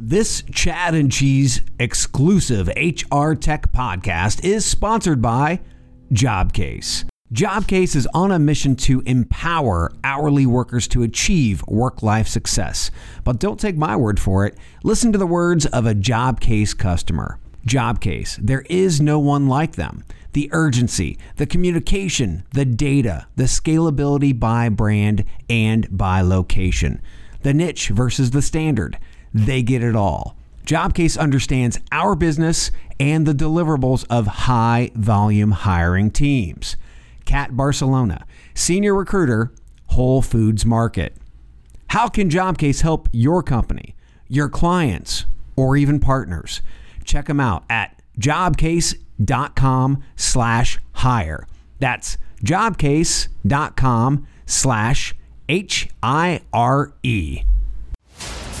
This 0.00 0.44
Chad 0.52 0.94
and 0.94 1.10
Cheese 1.10 1.62
exclusive 1.80 2.68
HR 2.68 3.32
Tech 3.32 3.72
podcast 3.72 4.44
is 4.44 4.64
sponsored 4.64 5.20
by 5.20 5.58
Jobcase. 6.12 7.04
Jobcase 7.32 7.96
is 7.96 8.06
on 8.14 8.30
a 8.30 8.38
mission 8.38 8.76
to 8.76 9.00
empower 9.06 9.90
hourly 10.04 10.46
workers 10.46 10.86
to 10.88 11.02
achieve 11.02 11.64
work 11.66 12.00
life 12.00 12.28
success. 12.28 12.92
But 13.24 13.40
don't 13.40 13.58
take 13.58 13.76
my 13.76 13.96
word 13.96 14.20
for 14.20 14.46
it. 14.46 14.56
Listen 14.84 15.10
to 15.10 15.18
the 15.18 15.26
words 15.26 15.66
of 15.66 15.84
a 15.84 15.96
Jobcase 15.96 16.78
customer. 16.78 17.40
Jobcase, 17.66 18.36
there 18.40 18.64
is 18.70 19.00
no 19.00 19.18
one 19.18 19.48
like 19.48 19.72
them. 19.72 20.04
The 20.32 20.48
urgency, 20.52 21.18
the 21.38 21.46
communication, 21.46 22.44
the 22.52 22.64
data, 22.64 23.26
the 23.34 23.44
scalability 23.44 24.38
by 24.38 24.68
brand 24.68 25.24
and 25.50 25.88
by 25.90 26.20
location, 26.20 27.02
the 27.42 27.52
niche 27.52 27.88
versus 27.88 28.30
the 28.30 28.42
standard. 28.42 28.96
They 29.32 29.62
get 29.62 29.82
it 29.82 29.96
all. 29.96 30.36
Jobcase 30.64 31.18
understands 31.18 31.78
our 31.92 32.14
business 32.14 32.70
and 33.00 33.26
the 33.26 33.32
deliverables 33.32 34.04
of 34.10 34.26
high 34.26 34.90
volume 34.94 35.52
hiring 35.52 36.10
teams. 36.10 36.76
Kat 37.24 37.56
Barcelona, 37.56 38.26
Senior 38.54 38.94
Recruiter, 38.94 39.52
Whole 39.88 40.20
Foods 40.22 40.66
Market. 40.66 41.16
How 41.88 42.08
can 42.08 42.28
Jobcase 42.28 42.82
help 42.82 43.08
your 43.12 43.42
company, 43.42 43.94
your 44.28 44.48
clients, 44.48 45.24
or 45.56 45.76
even 45.76 46.00
partners? 46.00 46.60
Check 47.04 47.26
them 47.26 47.40
out 47.40 47.64
at 47.70 48.02
jobcase.com 48.18 50.02
slash 50.16 50.78
hire. 50.92 51.46
That's 51.78 52.18
jobcase.com 52.44 54.26
slash 54.46 55.14
H-I-R-E. 55.48 57.42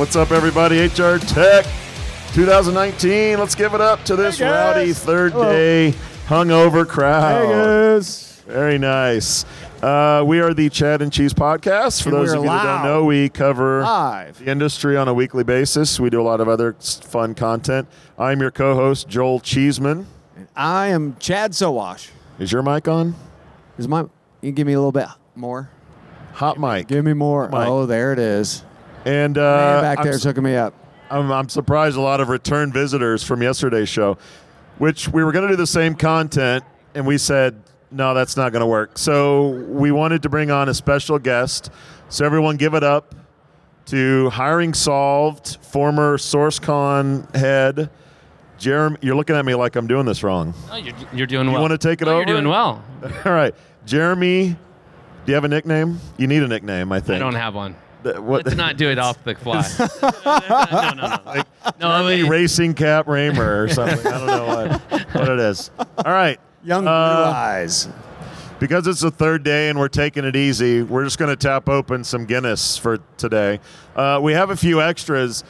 What's 0.00 0.16
up, 0.16 0.30
everybody? 0.30 0.78
HR 0.86 1.18
Tech 1.18 1.66
2019. 2.32 3.38
Let's 3.38 3.54
give 3.54 3.74
it 3.74 3.82
up 3.82 4.02
to 4.04 4.16
this 4.16 4.38
Hey, 4.38 4.46
rowdy 4.46 4.92
third 4.94 5.32
Hello. 5.32 5.52
day 5.52 5.94
hungover 6.26 6.88
crowd. 6.88 7.50
guys. 7.50 8.42
Very 8.46 8.78
nice. 8.78 9.44
Uh, 9.82 10.24
we 10.26 10.40
are 10.40 10.54
the 10.54 10.70
Chad 10.70 11.02
and 11.02 11.12
Cheese 11.12 11.34
Podcast. 11.34 12.02
For 12.02 12.08
And 12.08 12.16
those 12.16 12.32
of 12.32 12.40
you 12.42 12.48
that 12.48 12.64
don't 12.64 12.82
know, 12.82 13.04
we 13.04 13.28
cover 13.28 13.82
Live. 13.82 14.38
the 14.38 14.50
industry 14.50 14.96
on 14.96 15.06
a 15.06 15.12
weekly 15.12 15.44
basis. 15.44 16.00
We 16.00 16.08
do 16.08 16.18
a 16.18 16.24
lot 16.24 16.40
of 16.40 16.48
other 16.48 16.72
fun 16.80 17.34
content. 17.34 17.86
I'm 18.18 18.40
your 18.40 18.50
co-host 18.50 19.06
Joel 19.06 19.38
Cheeseman. 19.40 20.06
And 20.34 20.48
I 20.56 20.86
am 20.86 21.16
Chad 21.18 21.52
Sowash. 21.52 22.08
Is 22.38 22.50
your 22.50 22.62
mic 22.62 22.88
on? 22.88 23.14
Is 23.76 23.86
my? 23.86 24.06
You 24.40 24.50
give 24.52 24.66
me 24.66 24.72
a 24.72 24.78
little 24.78 24.92
bit 24.92 25.08
more. 25.34 25.68
Hot 26.32 26.58
mic. 26.58 26.86
Give 26.86 27.04
me 27.04 27.12
more. 27.12 27.50
Mike. 27.50 27.68
Oh, 27.68 27.84
there 27.84 28.14
it 28.14 28.18
is. 28.18 28.64
And 29.04 29.38
uh, 29.38 29.40
Man 29.40 29.82
back 29.82 29.98
I'm 29.98 30.04
there 30.04 30.14
s- 30.14 30.22
hooking 30.24 30.44
me 30.44 30.56
up. 30.56 30.74
I'm, 31.10 31.30
I'm 31.32 31.48
surprised 31.48 31.96
a 31.96 32.00
lot 32.00 32.20
of 32.20 32.28
return 32.28 32.72
visitors 32.72 33.24
from 33.24 33.42
yesterday's 33.42 33.88
show, 33.88 34.16
which 34.78 35.08
we 35.08 35.24
were 35.24 35.32
going 35.32 35.42
to 35.46 35.52
do 35.52 35.56
the 35.56 35.66
same 35.66 35.94
content, 35.94 36.62
and 36.94 37.06
we 37.06 37.18
said, 37.18 37.60
no, 37.90 38.14
that's 38.14 38.36
not 38.36 38.52
going 38.52 38.60
to 38.60 38.66
work. 38.66 38.96
So 38.98 39.48
we 39.48 39.90
wanted 39.90 40.22
to 40.22 40.28
bring 40.28 40.50
on 40.52 40.68
a 40.68 40.74
special 40.74 41.18
guest. 41.18 41.70
So 42.08 42.24
everyone 42.24 42.56
give 42.56 42.74
it 42.74 42.84
up 42.84 43.14
to 43.86 44.30
Hiring 44.30 44.72
Solved, 44.74 45.56
former 45.62 46.16
SourceCon 46.16 47.34
head, 47.34 47.90
Jeremy. 48.58 48.98
You're 49.00 49.16
looking 49.16 49.34
at 49.34 49.44
me 49.44 49.54
like 49.56 49.74
I'm 49.74 49.88
doing 49.88 50.06
this 50.06 50.22
wrong. 50.22 50.54
Oh, 50.70 50.76
you're, 50.76 50.94
you're 51.12 51.26
doing 51.26 51.46
You 51.46 51.52
well. 51.52 51.60
You 51.60 51.62
wanna 51.62 51.78
take 51.78 52.00
it 52.02 52.06
Oh, 52.06 52.12
over? 52.12 52.18
You're 52.18 52.26
doing 52.40 52.48
well. 52.48 52.84
All 53.24 53.32
right. 53.32 53.54
Jeremy, 53.86 54.50
do 54.50 54.56
you 55.26 55.34
have 55.34 55.44
a 55.44 55.48
nickname? 55.48 55.98
You 56.18 56.28
need 56.28 56.42
a 56.44 56.48
nickname, 56.48 56.92
I 56.92 57.00
think. 57.00 57.16
I 57.16 57.18
don't 57.18 57.34
have 57.34 57.54
one. 57.56 57.74
Th- 58.02 58.18
what- 58.18 58.44
Let's 58.46 58.56
not 58.56 58.76
do 58.76 58.88
it 58.90 58.98
off 59.00 59.22
the 59.24 59.34
fly. 59.34 59.64
no, 60.24 60.90
no, 60.94 61.16
no. 61.34 61.42
no, 61.80 61.88
I 61.88 62.16
mean, 62.16 62.28
Racing 62.30 62.74
Cap 62.74 63.06
Raymer 63.06 63.62
or 63.62 63.68
something. 63.68 64.06
I 64.06 64.18
don't 64.18 64.26
know 64.26 64.46
what, 64.46 65.14
what 65.14 65.28
it 65.28 65.38
is. 65.40 65.70
All 65.78 66.12
right. 66.12 66.38
Young 66.64 66.86
Uh, 66.86 66.90
eyes. 66.90 67.88
Because 68.58 68.86
it's 68.86 69.00
the 69.00 69.10
third 69.10 69.42
day 69.42 69.70
and 69.70 69.78
we're 69.78 69.88
taking 69.88 70.24
it 70.24 70.36
easy, 70.36 70.82
we're 70.82 71.04
just 71.04 71.18
going 71.18 71.30
to 71.30 71.36
tap 71.36 71.68
open 71.68 72.04
some 72.04 72.26
Guinness 72.26 72.76
for 72.76 72.98
today. 73.16 73.58
Uh, 73.96 74.20
we 74.22 74.34
have 74.34 74.50
a 74.50 74.56
few 74.56 74.82
extras 74.82 75.44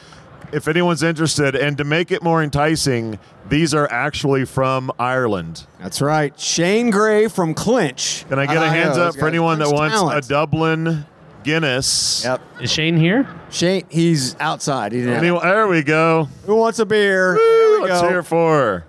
if 0.52 0.68
anyone's 0.68 1.02
interested. 1.02 1.56
And 1.56 1.76
to 1.78 1.84
make 1.84 2.12
it 2.12 2.22
more 2.22 2.40
enticing, 2.42 3.18
these 3.48 3.74
are 3.74 3.90
actually 3.90 4.44
from 4.44 4.92
Ireland. 4.98 5.66
That's 5.80 6.00
right. 6.00 6.38
Shane 6.38 6.90
Gray 6.90 7.26
from 7.26 7.52
Clinch. 7.54 8.24
Can 8.28 8.38
I 8.38 8.46
get 8.46 8.58
a 8.58 8.68
hands 8.68 8.96
those 8.96 9.14
up 9.14 9.20
for 9.20 9.26
anyone 9.26 9.58
that 9.58 9.70
wants 9.72 9.96
talent. 9.96 10.24
a 10.24 10.28
Dublin 10.28 11.04
Guinness? 11.42 12.22
Yep. 12.24 12.40
is 12.60 12.70
Shane 12.72 12.96
here? 12.96 13.26
Shane, 13.50 13.84
he's 13.88 14.36
outside. 14.40 14.92
He 14.92 14.98
didn't. 14.98 15.14
have- 15.14 15.22
Anyone, 15.22 15.42
there 15.42 15.66
we 15.68 15.82
go. 15.82 16.28
Who 16.46 16.56
wants 16.56 16.78
a 16.78 16.86
beer? 16.86 17.34
Woo, 17.34 17.38
there 17.38 17.80
we 17.82 17.88
let's 17.88 18.02
go. 18.02 18.08
hear 18.08 18.22
for. 18.22 18.84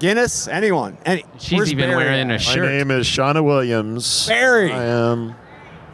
Guinness. 0.00 0.48
Anyone? 0.48 0.98
Any? 1.06 1.24
She's 1.38 1.56
Where's 1.58 1.72
even 1.72 1.88
Barry 1.90 1.96
wearing 2.04 2.20
at? 2.20 2.26
a 2.26 2.28
My 2.32 2.36
shirt. 2.38 2.68
name 2.68 2.90
is 2.90 3.06
Shauna 3.06 3.44
Williams. 3.44 4.26
Barry. 4.28 4.72
I 4.72 4.84
am. 4.84 5.34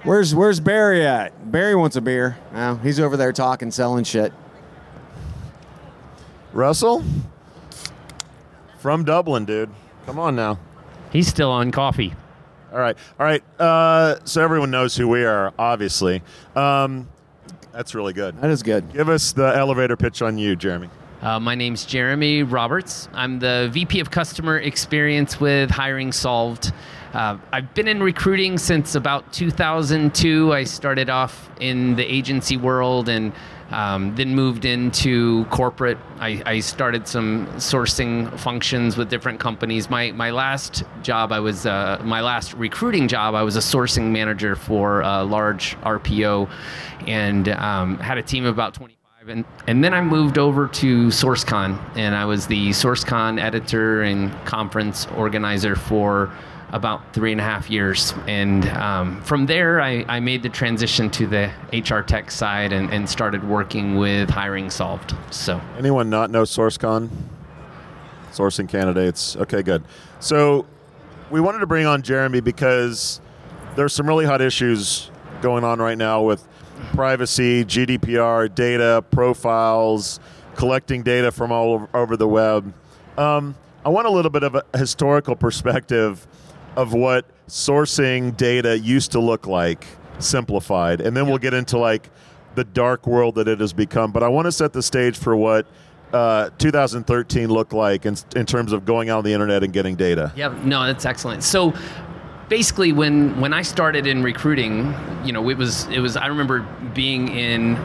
Where's 0.04 0.34
Where's 0.34 0.58
Barry 0.58 1.06
at? 1.06 1.52
Barry 1.52 1.74
wants 1.74 1.96
a 1.96 2.00
beer. 2.00 2.38
No, 2.54 2.76
he's 2.76 2.98
over 2.98 3.16
there 3.18 3.32
talking, 3.32 3.70
selling 3.70 4.04
shit. 4.04 4.32
Russell? 6.52 7.04
From 8.78 9.04
Dublin, 9.04 9.44
dude. 9.44 9.68
Come 10.06 10.18
on 10.18 10.34
now. 10.34 10.58
He's 11.12 11.28
still 11.28 11.50
on 11.50 11.70
coffee. 11.70 12.14
All 12.72 12.78
right. 12.78 12.96
All 13.18 13.26
right. 13.26 13.42
Uh, 13.58 14.16
so 14.24 14.42
everyone 14.42 14.70
knows 14.70 14.96
who 14.96 15.08
we 15.08 15.24
are, 15.24 15.52
obviously. 15.58 16.22
Um, 16.54 17.08
that's 17.72 17.94
really 17.94 18.12
good. 18.12 18.40
That 18.40 18.50
is 18.50 18.62
good. 18.62 18.92
Give 18.92 19.08
us 19.08 19.32
the 19.32 19.56
elevator 19.56 19.96
pitch 19.96 20.22
on 20.22 20.38
you, 20.38 20.56
Jeremy. 20.56 20.88
Uh, 21.22 21.38
my 21.38 21.54
name's 21.54 21.84
Jeremy 21.84 22.42
Roberts. 22.42 23.08
I'm 23.12 23.40
the 23.40 23.68
VP 23.72 24.00
of 24.00 24.10
Customer 24.10 24.58
Experience 24.58 25.38
with 25.38 25.70
Hiring 25.70 26.12
Solved. 26.12 26.72
Uh, 27.12 27.36
I've 27.52 27.74
been 27.74 27.88
in 27.88 28.00
recruiting 28.02 28.56
since 28.56 28.94
about 28.94 29.32
2002. 29.32 30.52
I 30.52 30.62
started 30.62 31.10
off 31.10 31.50
in 31.58 31.96
the 31.96 32.04
agency 32.04 32.56
world 32.56 33.08
and 33.08 33.32
um, 33.70 34.14
then 34.14 34.34
moved 34.34 34.64
into 34.64 35.44
corporate. 35.46 35.98
I, 36.20 36.40
I 36.46 36.60
started 36.60 37.08
some 37.08 37.46
sourcing 37.56 38.38
functions 38.38 38.96
with 38.96 39.08
different 39.08 39.40
companies. 39.40 39.90
My 39.90 40.12
my 40.12 40.30
last 40.30 40.84
job, 41.02 41.32
I 41.32 41.40
was 41.40 41.66
uh, 41.66 42.00
my 42.04 42.20
last 42.20 42.54
recruiting 42.54 43.08
job. 43.08 43.34
I 43.34 43.42
was 43.42 43.56
a 43.56 43.60
sourcing 43.60 44.10
manager 44.10 44.54
for 44.54 45.00
a 45.00 45.24
large 45.24 45.76
RPO, 45.80 46.48
and 47.08 47.48
um, 47.48 47.98
had 47.98 48.18
a 48.18 48.22
team 48.22 48.44
of 48.44 48.54
about 48.54 48.74
20. 48.74 48.96
And, 49.28 49.44
and 49.66 49.84
then 49.84 49.92
I 49.92 50.00
moved 50.00 50.38
over 50.38 50.66
to 50.66 51.08
SourceCon, 51.08 51.78
and 51.94 52.16
I 52.16 52.24
was 52.24 52.46
the 52.46 52.70
SourceCon 52.70 53.38
editor 53.38 54.02
and 54.02 54.32
conference 54.46 55.06
organizer 55.14 55.76
for 55.76 56.32
about 56.72 57.12
three 57.12 57.32
and 57.32 57.40
a 57.40 57.44
half 57.44 57.70
years. 57.70 58.14
And 58.26 58.68
um, 58.70 59.22
from 59.22 59.46
there, 59.46 59.80
I, 59.80 60.04
I 60.08 60.20
made 60.20 60.42
the 60.42 60.48
transition 60.48 61.10
to 61.10 61.26
the 61.26 61.50
HR 61.72 62.00
tech 62.00 62.30
side 62.30 62.72
and, 62.72 62.92
and 62.92 63.08
started 63.08 63.46
working 63.48 63.96
with 63.96 64.30
Hiring 64.30 64.70
Solved. 64.70 65.14
So, 65.30 65.60
Anyone 65.78 66.10
not 66.10 66.30
know 66.30 66.42
SourceCon? 66.42 67.10
Sourcing 68.32 68.68
candidates. 68.68 69.36
Okay, 69.36 69.62
good. 69.62 69.82
So 70.20 70.66
we 71.30 71.40
wanted 71.40 71.58
to 71.60 71.66
bring 71.66 71.86
on 71.86 72.02
Jeremy 72.02 72.40
because 72.40 73.20
there's 73.76 73.92
some 73.92 74.06
really 74.06 74.24
hot 74.24 74.40
issues 74.40 75.10
going 75.42 75.64
on 75.64 75.80
right 75.80 75.98
now 75.98 76.22
with 76.22 76.46
privacy, 76.92 77.64
GDPR, 77.64 78.54
data, 78.54 79.04
profiles, 79.10 80.20
collecting 80.54 81.02
data 81.02 81.32
from 81.32 81.52
all 81.52 81.88
over, 81.94 82.16
the 82.16 82.28
web. 82.28 82.72
Um, 83.16 83.54
I 83.84 83.88
want 83.88 84.06
a 84.06 84.10
little 84.10 84.30
bit 84.30 84.42
of 84.42 84.54
a 84.54 84.64
historical 84.76 85.34
perspective 85.34 86.26
of 86.76 86.92
what 86.92 87.26
sourcing 87.48 88.36
data 88.36 88.78
used 88.78 89.12
to 89.12 89.20
look 89.20 89.46
like, 89.46 89.86
simplified, 90.18 91.00
and 91.00 91.16
then 91.16 91.26
we'll 91.26 91.38
get 91.38 91.54
into 91.54 91.78
like 91.78 92.10
the 92.54 92.64
dark 92.64 93.06
world 93.06 93.36
that 93.36 93.48
it 93.48 93.60
has 93.60 93.72
become. 93.72 94.12
But 94.12 94.22
I 94.22 94.28
want 94.28 94.46
to 94.46 94.52
set 94.52 94.72
the 94.72 94.82
stage 94.82 95.16
for 95.18 95.36
what 95.36 95.66
uh, 96.12 96.50
2013 96.58 97.48
looked 97.48 97.72
like 97.72 98.06
in, 98.06 98.16
in 98.34 98.46
terms 98.46 98.72
of 98.72 98.84
going 98.84 99.10
out 99.10 99.18
on 99.18 99.24
the 99.24 99.32
internet 99.32 99.62
and 99.62 99.72
getting 99.72 99.94
data. 99.94 100.32
yeah, 100.36 100.48
no, 100.64 100.84
that's 100.86 101.06
excellent. 101.06 101.42
So, 101.42 101.72
basically, 102.48 102.92
when 102.92 103.40
when 103.40 103.52
I 103.52 103.62
started 103.62 104.06
in 104.06 104.22
recruiting, 104.22 104.94
you 105.24 105.32
know, 105.32 105.48
it 105.48 105.56
was 105.56 105.86
it 105.86 106.00
was 106.00 106.16
I 106.16 106.26
remember 106.26 106.66
being 106.94 107.28
in 107.28 107.76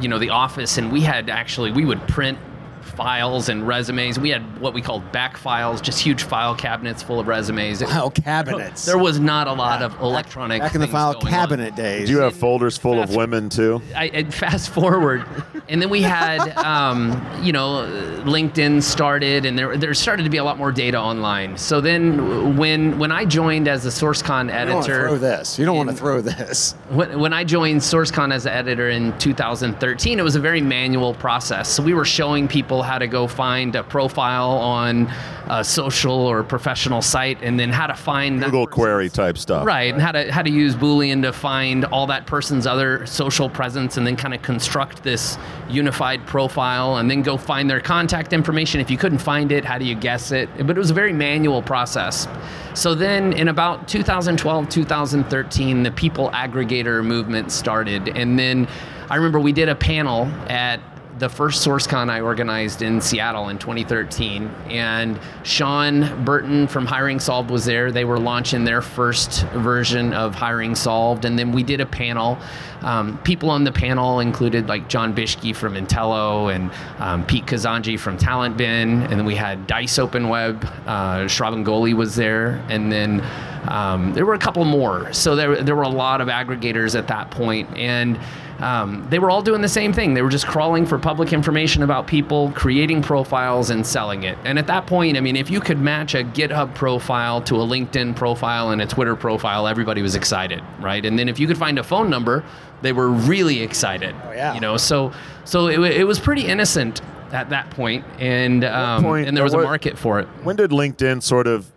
you 0.00 0.08
know, 0.08 0.18
the 0.18 0.30
office, 0.30 0.78
and 0.78 0.90
we 0.90 1.00
had 1.02 1.28
actually 1.28 1.70
we 1.70 1.84
would 1.84 2.06
print 2.08 2.38
files 2.84 3.48
and 3.48 3.66
resumes. 3.66 4.18
We 4.18 4.30
had 4.30 4.42
what 4.60 4.74
we 4.74 4.82
called 4.82 5.10
back 5.12 5.36
files, 5.36 5.80
just 5.80 6.00
huge 6.00 6.22
file 6.22 6.54
cabinets 6.54 7.02
full 7.02 7.20
of 7.20 7.26
resumes. 7.26 7.82
It- 7.82 7.88
File 7.88 8.10
cabinets. 8.10 8.84
there 8.86 8.98
was 8.98 9.18
not 9.20 9.46
a 9.48 9.52
lot 9.52 9.82
of 9.82 9.98
electronic. 10.00 10.60
Back 10.62 10.74
in 10.74 10.80
the 10.80 10.86
file 10.88 11.12
going 11.14 11.26
on. 11.26 11.30
cabinet 11.30 11.76
days. 11.76 12.08
Do 12.08 12.14
you 12.14 12.20
have 12.20 12.34
folders 12.36 12.76
full 12.78 13.00
of 13.02 13.14
women 13.14 13.48
too? 13.48 13.82
I, 13.96 14.06
and 14.08 14.32
fast 14.34 14.70
forward, 14.70 15.24
and 15.68 15.80
then 15.82 15.90
we 15.90 16.02
had, 16.02 16.40
um, 16.58 17.10
you 17.42 17.52
know, 17.52 17.86
LinkedIn 18.24 18.82
started, 18.82 19.44
and 19.46 19.58
there 19.58 19.76
there 19.76 19.92
started 19.94 20.22
to 20.24 20.30
be 20.30 20.36
a 20.38 20.44
lot 20.44 20.58
more 20.58 20.72
data 20.72 20.98
online. 20.98 21.56
So 21.56 21.80
then, 21.80 22.56
when 22.56 22.98
when 22.98 23.12
I 23.12 23.24
joined 23.24 23.68
as 23.68 23.84
a 23.86 23.88
SourceCon 23.88 24.44
you 24.46 24.50
don't 24.52 24.74
want 24.74 24.86
to 24.86 24.92
editor, 24.92 25.08
throw 25.08 25.18
this. 25.18 25.58
You 25.58 25.64
don't 25.64 25.76
want 25.76 25.90
to 25.90 25.96
throw 25.96 26.20
this. 26.20 26.72
when, 26.90 27.18
when 27.18 27.32
I 27.32 27.44
joined 27.44 27.80
SourceCon 27.80 28.32
as 28.32 28.46
an 28.46 28.52
editor 28.52 28.90
in 28.90 29.16
2013, 29.18 30.18
it 30.18 30.22
was 30.22 30.36
a 30.36 30.40
very 30.40 30.60
manual 30.60 31.14
process. 31.14 31.68
So 31.68 31.82
we 31.82 31.94
were 31.94 32.04
showing 32.04 32.48
people 32.48 32.79
how 32.82 32.98
to 32.98 33.06
go 33.06 33.26
find 33.26 33.74
a 33.76 33.82
profile 33.82 34.50
on 34.50 35.12
a 35.48 35.64
social 35.64 36.12
or 36.12 36.42
professional 36.42 37.02
site, 37.02 37.42
and 37.42 37.58
then 37.58 37.70
how 37.70 37.86
to 37.86 37.94
find 37.94 38.40
that 38.42 38.46
Google 38.46 38.66
query 38.66 39.08
type 39.08 39.36
stuff. 39.36 39.66
Right, 39.66 39.92
and 39.92 40.00
how 40.00 40.12
to 40.12 40.30
how 40.32 40.42
to 40.42 40.50
use 40.50 40.74
Boolean 40.74 41.22
to 41.22 41.32
find 41.32 41.84
all 41.86 42.06
that 42.06 42.26
person's 42.26 42.66
other 42.66 43.04
social 43.06 43.48
presence, 43.48 43.96
and 43.96 44.06
then 44.06 44.16
kind 44.16 44.34
of 44.34 44.42
construct 44.42 45.02
this 45.02 45.38
unified 45.68 46.26
profile, 46.26 46.96
and 46.96 47.10
then 47.10 47.22
go 47.22 47.36
find 47.36 47.68
their 47.68 47.80
contact 47.80 48.32
information. 48.32 48.80
If 48.80 48.90
you 48.90 48.96
couldn't 48.96 49.18
find 49.18 49.52
it, 49.52 49.64
how 49.64 49.78
do 49.78 49.84
you 49.84 49.94
guess 49.94 50.32
it? 50.32 50.48
But 50.58 50.70
it 50.70 50.78
was 50.78 50.90
a 50.90 50.94
very 50.94 51.12
manual 51.12 51.62
process. 51.62 52.28
So 52.74 52.94
then, 52.94 53.32
in 53.32 53.48
about 53.48 53.88
2012, 53.88 54.68
2013, 54.68 55.82
the 55.82 55.90
people 55.90 56.30
aggregator 56.30 57.04
movement 57.04 57.50
started, 57.50 58.08
and 58.08 58.38
then 58.38 58.68
I 59.10 59.16
remember 59.16 59.40
we 59.40 59.52
did 59.52 59.68
a 59.68 59.74
panel 59.74 60.26
at 60.48 60.80
the 61.20 61.28
first 61.28 61.64
SourceCon 61.66 62.08
I 62.08 62.22
organized 62.22 62.80
in 62.80 62.98
Seattle 63.02 63.50
in 63.50 63.58
2013, 63.58 64.48
and 64.70 65.20
Shon 65.42 66.24
Burton 66.24 66.66
from 66.66 66.86
Hiring 66.86 67.20
Solved 67.20 67.50
was 67.50 67.66
there. 67.66 67.92
They 67.92 68.06
were 68.06 68.18
launching 68.18 68.64
their 68.64 68.80
first 68.80 69.42
version 69.48 70.14
of 70.14 70.34
Hiring 70.34 70.74
Solved, 70.74 71.26
and 71.26 71.38
then 71.38 71.52
we 71.52 71.62
did 71.62 71.82
a 71.82 71.86
panel. 71.86 72.38
Um, 72.80 73.18
people 73.18 73.50
on 73.50 73.64
the 73.64 73.72
panel 73.72 74.20
included 74.20 74.66
like 74.66 74.88
John 74.88 75.14
Bischke 75.14 75.54
from 75.54 75.74
Entelo 75.74 76.54
and 76.54 76.70
um, 76.98 77.26
Pete 77.26 77.44
Kazanjy 77.44 78.00
from 78.00 78.16
TalentBin, 78.16 79.10
and 79.10 79.10
then 79.10 79.26
we 79.26 79.34
had 79.34 79.66
Dice 79.66 79.98
Open 79.98 80.30
Web. 80.30 80.64
Uh, 80.86 81.26
Shravan 81.26 81.66
Goli 81.66 81.92
was 81.92 82.16
there, 82.16 82.64
and 82.70 82.90
then 82.90 83.22
um, 83.70 84.12
there 84.12 84.26
were 84.26 84.34
a 84.34 84.38
couple 84.38 84.64
more. 84.64 85.12
So 85.12 85.36
there, 85.36 85.62
there 85.62 85.76
were 85.76 85.82
a 85.82 85.88
lot 85.88 86.20
of 86.20 86.28
aggregators 86.28 86.98
at 86.98 87.08
that 87.08 87.30
point, 87.30 87.68
and 87.76 88.18
um, 88.58 89.06
they 89.08 89.18
were 89.18 89.30
all 89.30 89.40
doing 89.42 89.62
the 89.62 89.68
same 89.68 89.92
thing. 89.92 90.12
They 90.12 90.22
were 90.22 90.28
just 90.28 90.46
crawling 90.46 90.84
for 90.84 90.98
public 90.98 91.32
information 91.32 91.82
about 91.82 92.06
people, 92.06 92.52
creating 92.54 93.00
profiles, 93.02 93.70
and 93.70 93.86
selling 93.86 94.24
it. 94.24 94.36
And 94.44 94.58
at 94.58 94.66
that 94.66 94.86
point, 94.86 95.16
I 95.16 95.20
mean, 95.20 95.36
if 95.36 95.48
you 95.50 95.60
could 95.60 95.78
match 95.78 96.14
a 96.14 96.24
GitHub 96.24 96.74
profile 96.74 97.40
to 97.42 97.56
a 97.56 97.64
LinkedIn 97.64 98.16
profile 98.16 98.70
and 98.70 98.82
a 98.82 98.86
Twitter 98.86 99.16
profile, 99.16 99.66
everybody 99.66 100.02
was 100.02 100.14
excited, 100.14 100.62
right? 100.80 101.04
And 101.06 101.18
then 101.18 101.28
if 101.28 101.38
you 101.38 101.46
could 101.46 101.58
find 101.58 101.78
a 101.78 101.84
phone 101.84 102.10
number, 102.10 102.44
they 102.82 102.92
were 102.92 103.08
really 103.08 103.62
excited. 103.62 104.14
Oh 104.26 104.32
yeah. 104.32 104.52
You 104.54 104.60
know, 104.60 104.76
so 104.76 105.12
so 105.44 105.68
it, 105.68 105.78
it 105.78 106.04
was 106.04 106.18
pretty 106.18 106.46
innocent 106.46 107.00
at 107.32 107.48
that 107.50 107.70
point, 107.70 108.04
and 108.18 108.64
um, 108.64 109.04
point- 109.04 109.28
and 109.28 109.36
there 109.36 109.44
was 109.44 109.54
a 109.54 109.58
market 109.58 109.96
for 109.96 110.18
it. 110.18 110.26
When 110.42 110.56
did 110.56 110.70
LinkedIn 110.70 111.22
sort 111.22 111.46
of 111.46 111.70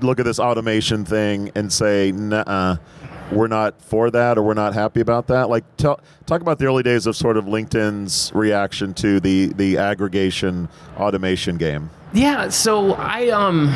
look 0.00 0.18
at 0.18 0.24
this 0.24 0.38
automation 0.38 1.04
thing 1.04 1.50
and 1.54 1.72
say, 1.72 2.12
"Nah, 2.12 2.76
we're 3.30 3.48
not 3.48 3.80
for 3.80 4.10
that, 4.10 4.38
or 4.38 4.42
we're 4.42 4.54
not 4.54 4.74
happy 4.74 5.00
about 5.00 5.26
that"? 5.28 5.48
Like, 5.48 5.64
talk 5.76 6.00
about 6.28 6.58
the 6.58 6.66
early 6.66 6.82
days 6.82 7.06
of 7.06 7.16
sort 7.16 7.36
of 7.36 7.44
LinkedIn's 7.44 8.30
reaction 8.34 8.94
to 8.94 9.20
the 9.20 9.52
the 9.54 9.78
aggregation 9.78 10.68
automation 10.98 11.56
game. 11.56 11.90
Yeah, 12.12 12.48
so 12.48 12.92
I 12.94 13.28
um 13.28 13.74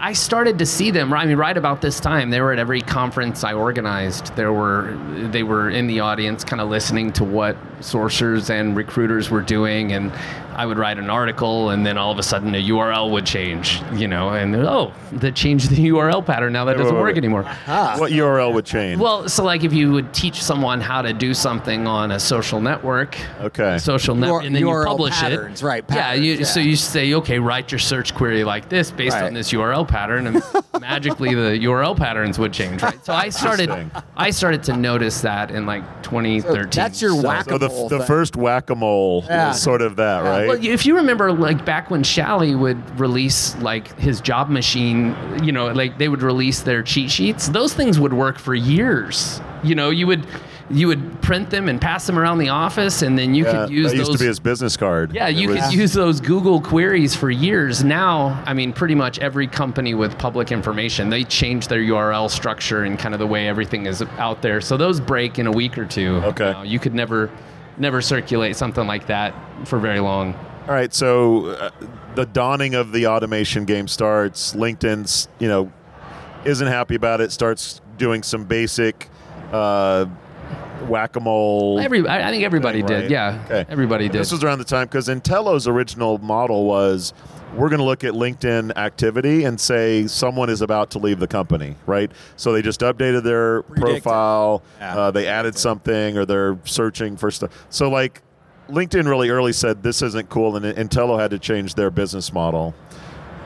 I 0.00 0.12
started 0.12 0.58
to 0.58 0.66
see 0.66 0.90
them. 0.90 1.12
I 1.12 1.24
mean, 1.26 1.36
right 1.36 1.56
about 1.56 1.80
this 1.80 2.00
time, 2.00 2.30
they 2.30 2.40
were 2.40 2.52
at 2.52 2.58
every 2.58 2.80
conference 2.80 3.44
I 3.44 3.52
organized. 3.52 4.34
There 4.36 4.52
were 4.52 4.96
they 5.30 5.42
were 5.42 5.70
in 5.70 5.86
the 5.86 6.00
audience, 6.00 6.44
kind 6.44 6.60
of 6.60 6.68
listening 6.68 7.12
to 7.14 7.24
what 7.24 7.56
sourcers 7.80 8.50
and 8.50 8.76
recruiters 8.76 9.30
were 9.30 9.42
doing, 9.42 9.92
and 9.92 10.12
I 10.54 10.66
would 10.66 10.78
write 10.78 10.98
an 10.98 11.08
article, 11.08 11.70
and 11.70 11.86
then 11.86 11.96
all 11.96 12.10
of 12.10 12.18
a 12.18 12.22
sudden 12.24 12.52
a 12.54 12.58
URL 12.68 13.12
would 13.12 13.24
change, 13.24 13.80
you 13.94 14.08
know, 14.08 14.30
and 14.30 14.56
oh, 14.56 14.92
that 15.12 15.36
changed 15.36 15.70
the 15.70 15.76
URL 15.90 16.24
pattern. 16.26 16.52
Now 16.52 16.64
that 16.64 16.76
doesn't 16.76 16.94
wait, 16.94 17.00
work 17.00 17.14
wait. 17.14 17.18
anymore. 17.18 17.44
What 17.44 18.10
URL 18.10 18.52
would 18.52 18.64
change? 18.66 19.00
Well, 19.00 19.28
so 19.28 19.44
like 19.44 19.62
if 19.62 19.72
you 19.72 19.92
would 19.92 20.12
teach 20.12 20.42
someone 20.42 20.80
how 20.80 21.02
to 21.02 21.12
do 21.12 21.32
something 21.34 21.86
on 21.86 22.10
a 22.10 22.18
social 22.18 22.60
network, 22.60 23.16
Okay. 23.40 23.78
social 23.78 24.16
network, 24.16 24.44
and 24.44 24.54
then 24.54 24.62
you 24.66 24.84
publish 24.84 25.14
patterns, 25.14 25.62
it, 25.62 25.66
right, 25.66 25.84
yeah, 25.90 26.12
you, 26.14 26.32
patterns, 26.32 26.50
so 26.52 26.58
you 26.60 26.74
say, 26.74 27.14
okay, 27.14 27.38
write 27.38 27.70
your 27.70 27.78
search 27.78 28.12
query 28.14 28.42
like 28.42 28.68
this 28.68 28.90
based 28.90 29.14
Right. 29.14 29.24
on 29.26 29.34
this 29.34 29.52
URL 29.52 29.87
pattern, 29.88 30.26
and 30.26 30.42
magically 30.80 31.34
the 31.34 31.58
URL 31.64 31.96
patterns 31.96 32.38
would 32.38 32.52
change, 32.52 32.82
right? 32.82 33.04
So 33.04 33.12
I 33.12 33.30
started, 33.30 33.68
Interesting. 33.70 34.02
I 34.16 34.30
started 34.30 34.62
to 34.64 34.76
notice 34.76 35.20
that 35.22 35.50
in 35.50 35.66
like 35.66 35.82
2013. 36.02 36.70
that's 36.70 37.02
your 37.02 37.10
So- 37.12 37.26
whack- 37.26 37.48
so 37.48 37.58
the, 37.58 37.66
whack-a-mole 37.66 37.88
the 37.88 37.98
thing. 37.98 38.06
first 38.06 38.36
whack 38.36 38.70
a 38.70 38.74
mole 38.74 39.24
Yeah. 39.26 39.50
is 39.50 39.60
sort 39.62 39.82
of 39.82 39.96
that, 39.96 40.20
right? 40.24 40.46
Well, 40.48 40.58
if 40.64 40.86
you 40.86 40.94
remember, 40.96 41.32
like 41.32 41.64
back 41.64 41.90
when 41.90 42.02
Shally 42.02 42.54
would 42.54 43.00
release 43.00 43.56
like 43.56 43.98
his 43.98 44.20
job 44.20 44.48
machine, 44.50 45.16
you 45.42 45.52
know, 45.52 45.68
like 45.72 45.98
they 45.98 46.08
would 46.08 46.22
release 46.22 46.60
their 46.60 46.82
cheat 46.82 47.10
sheets. 47.10 47.48
Those 47.48 47.74
things 47.74 47.98
would 47.98 48.12
work 48.12 48.38
for 48.38 48.54
years. 48.54 49.40
You 49.64 49.74
know, 49.74 49.90
you 49.90 50.06
would 50.06 50.24
you 50.70 50.86
would 50.88 51.22
print 51.22 51.48
them 51.50 51.68
and 51.68 51.80
pass 51.80 52.06
them 52.06 52.18
around 52.18 52.38
the 52.38 52.50
office, 52.50 53.00
and 53.02 53.18
then 53.18 53.34
you 53.34 53.44
Yeah, 53.44 53.52
could 53.52 53.70
use 53.70 53.90
that 53.90 53.96
used 53.96 54.10
those. 54.10 54.16
to 54.18 54.22
be 54.24 54.26
his 54.28 54.38
business 54.40 54.76
card. 54.76 55.12
yeah, 55.14 55.28
you 55.28 55.48
was- 55.48 55.60
could 55.62 55.72
use 55.72 55.92
those 55.94 56.20
Google 56.20 56.60
queries 56.60 57.14
for 57.14 57.30
years. 57.30 57.82
Now, 57.82 58.42
I 58.46 58.52
mean, 58.52 58.72
pretty 58.74 58.94
much 58.94 59.18
every 59.18 59.46
company 59.46 59.94
with 59.94 60.18
public 60.18 60.52
information, 60.52 61.08
they 61.08 61.24
change 61.24 61.68
their 61.68 61.80
URL 61.80 62.28
structure 62.28 62.84
and 62.84 62.98
kind 62.98 63.14
of 63.14 63.18
the 63.20 63.26
way 63.26 63.48
everything 63.48 63.86
is 63.86 64.02
out 64.18 64.42
there. 64.42 64.60
So 64.60 64.76
those 64.76 65.00
break 65.00 65.38
in 65.38 65.46
a 65.46 65.52
week 65.52 65.78
or 65.78 65.86
two. 65.86 66.20
Okay. 66.26 66.52
Now, 66.52 66.62
you 66.62 66.78
could 66.78 66.94
never, 66.94 67.30
never 67.78 68.02
circulate 68.02 68.54
something 68.56 68.86
like 68.86 69.06
that 69.06 69.34
for 69.64 69.78
very 69.78 70.00
long. 70.00 70.34
All 70.68 70.74
right, 70.74 70.92
so 70.92 71.46
uh, 71.46 71.70
the 72.14 72.26
dawning 72.26 72.74
of 72.74 72.92
the 72.92 73.06
automation 73.06 73.64
game 73.64 73.88
starts. 73.88 74.52
LinkedIn's, 74.54 75.28
you 75.38 75.48
know, 75.48 75.72
isn't 76.44 76.66
happy 76.68 76.94
about 76.94 77.22
it. 77.22 77.32
Starts 77.32 77.80
doing 77.96 78.22
some 78.22 78.44
basic 78.44 79.08
uh, 79.50 80.04
whack-a-mole. 80.86 81.80
Every, 81.80 82.06
I 82.06 82.28
I 82.28 82.30
think 82.30 82.44
everybody 82.44 82.78
thing, 82.80 82.86
did. 82.88 83.00
right? 83.02 83.10
Yeah, 83.10 83.42
Okay. 83.46 83.64
everybody 83.68 84.08
did. 84.08 84.20
This 84.20 84.32
was 84.32 84.44
around 84.44 84.58
the 84.58 84.64
time 84.64 84.86
because 84.86 85.08
Entelo's 85.08 85.66
original 85.66 86.18
model 86.18 86.64
was 86.66 87.12
we're 87.56 87.68
going 87.70 87.78
to 87.80 87.84
look 87.84 88.04
at 88.04 88.12
LinkedIn 88.12 88.76
activity 88.76 89.44
and 89.44 89.58
say 89.58 90.06
someone 90.06 90.50
is 90.50 90.60
about 90.60 90.90
to 90.90 90.98
leave 90.98 91.18
the 91.18 91.26
company, 91.26 91.76
right? 91.86 92.10
So 92.36 92.52
they 92.52 92.60
just 92.62 92.80
updated 92.80 93.22
their 93.22 93.62
Predict 93.62 93.80
it. 93.98 94.02
profile, 94.02 94.62
Yeah. 94.78 94.96
uh, 94.98 95.10
they 95.10 95.26
added 95.26 95.56
something, 95.56 96.18
or 96.18 96.26
they're 96.26 96.58
searching 96.64 97.16
for 97.16 97.30
stuff. 97.30 97.50
So 97.70 97.88
like 97.88 98.22
LinkedIn 98.68 99.06
really 99.08 99.30
early 99.30 99.54
said 99.54 99.82
this 99.82 100.02
isn't 100.02 100.28
cool, 100.28 100.56
and 100.56 100.64
Entelo 100.76 101.18
had 101.18 101.30
to 101.30 101.38
change 101.38 101.74
their 101.74 101.90
business 101.90 102.32
model. 102.34 102.74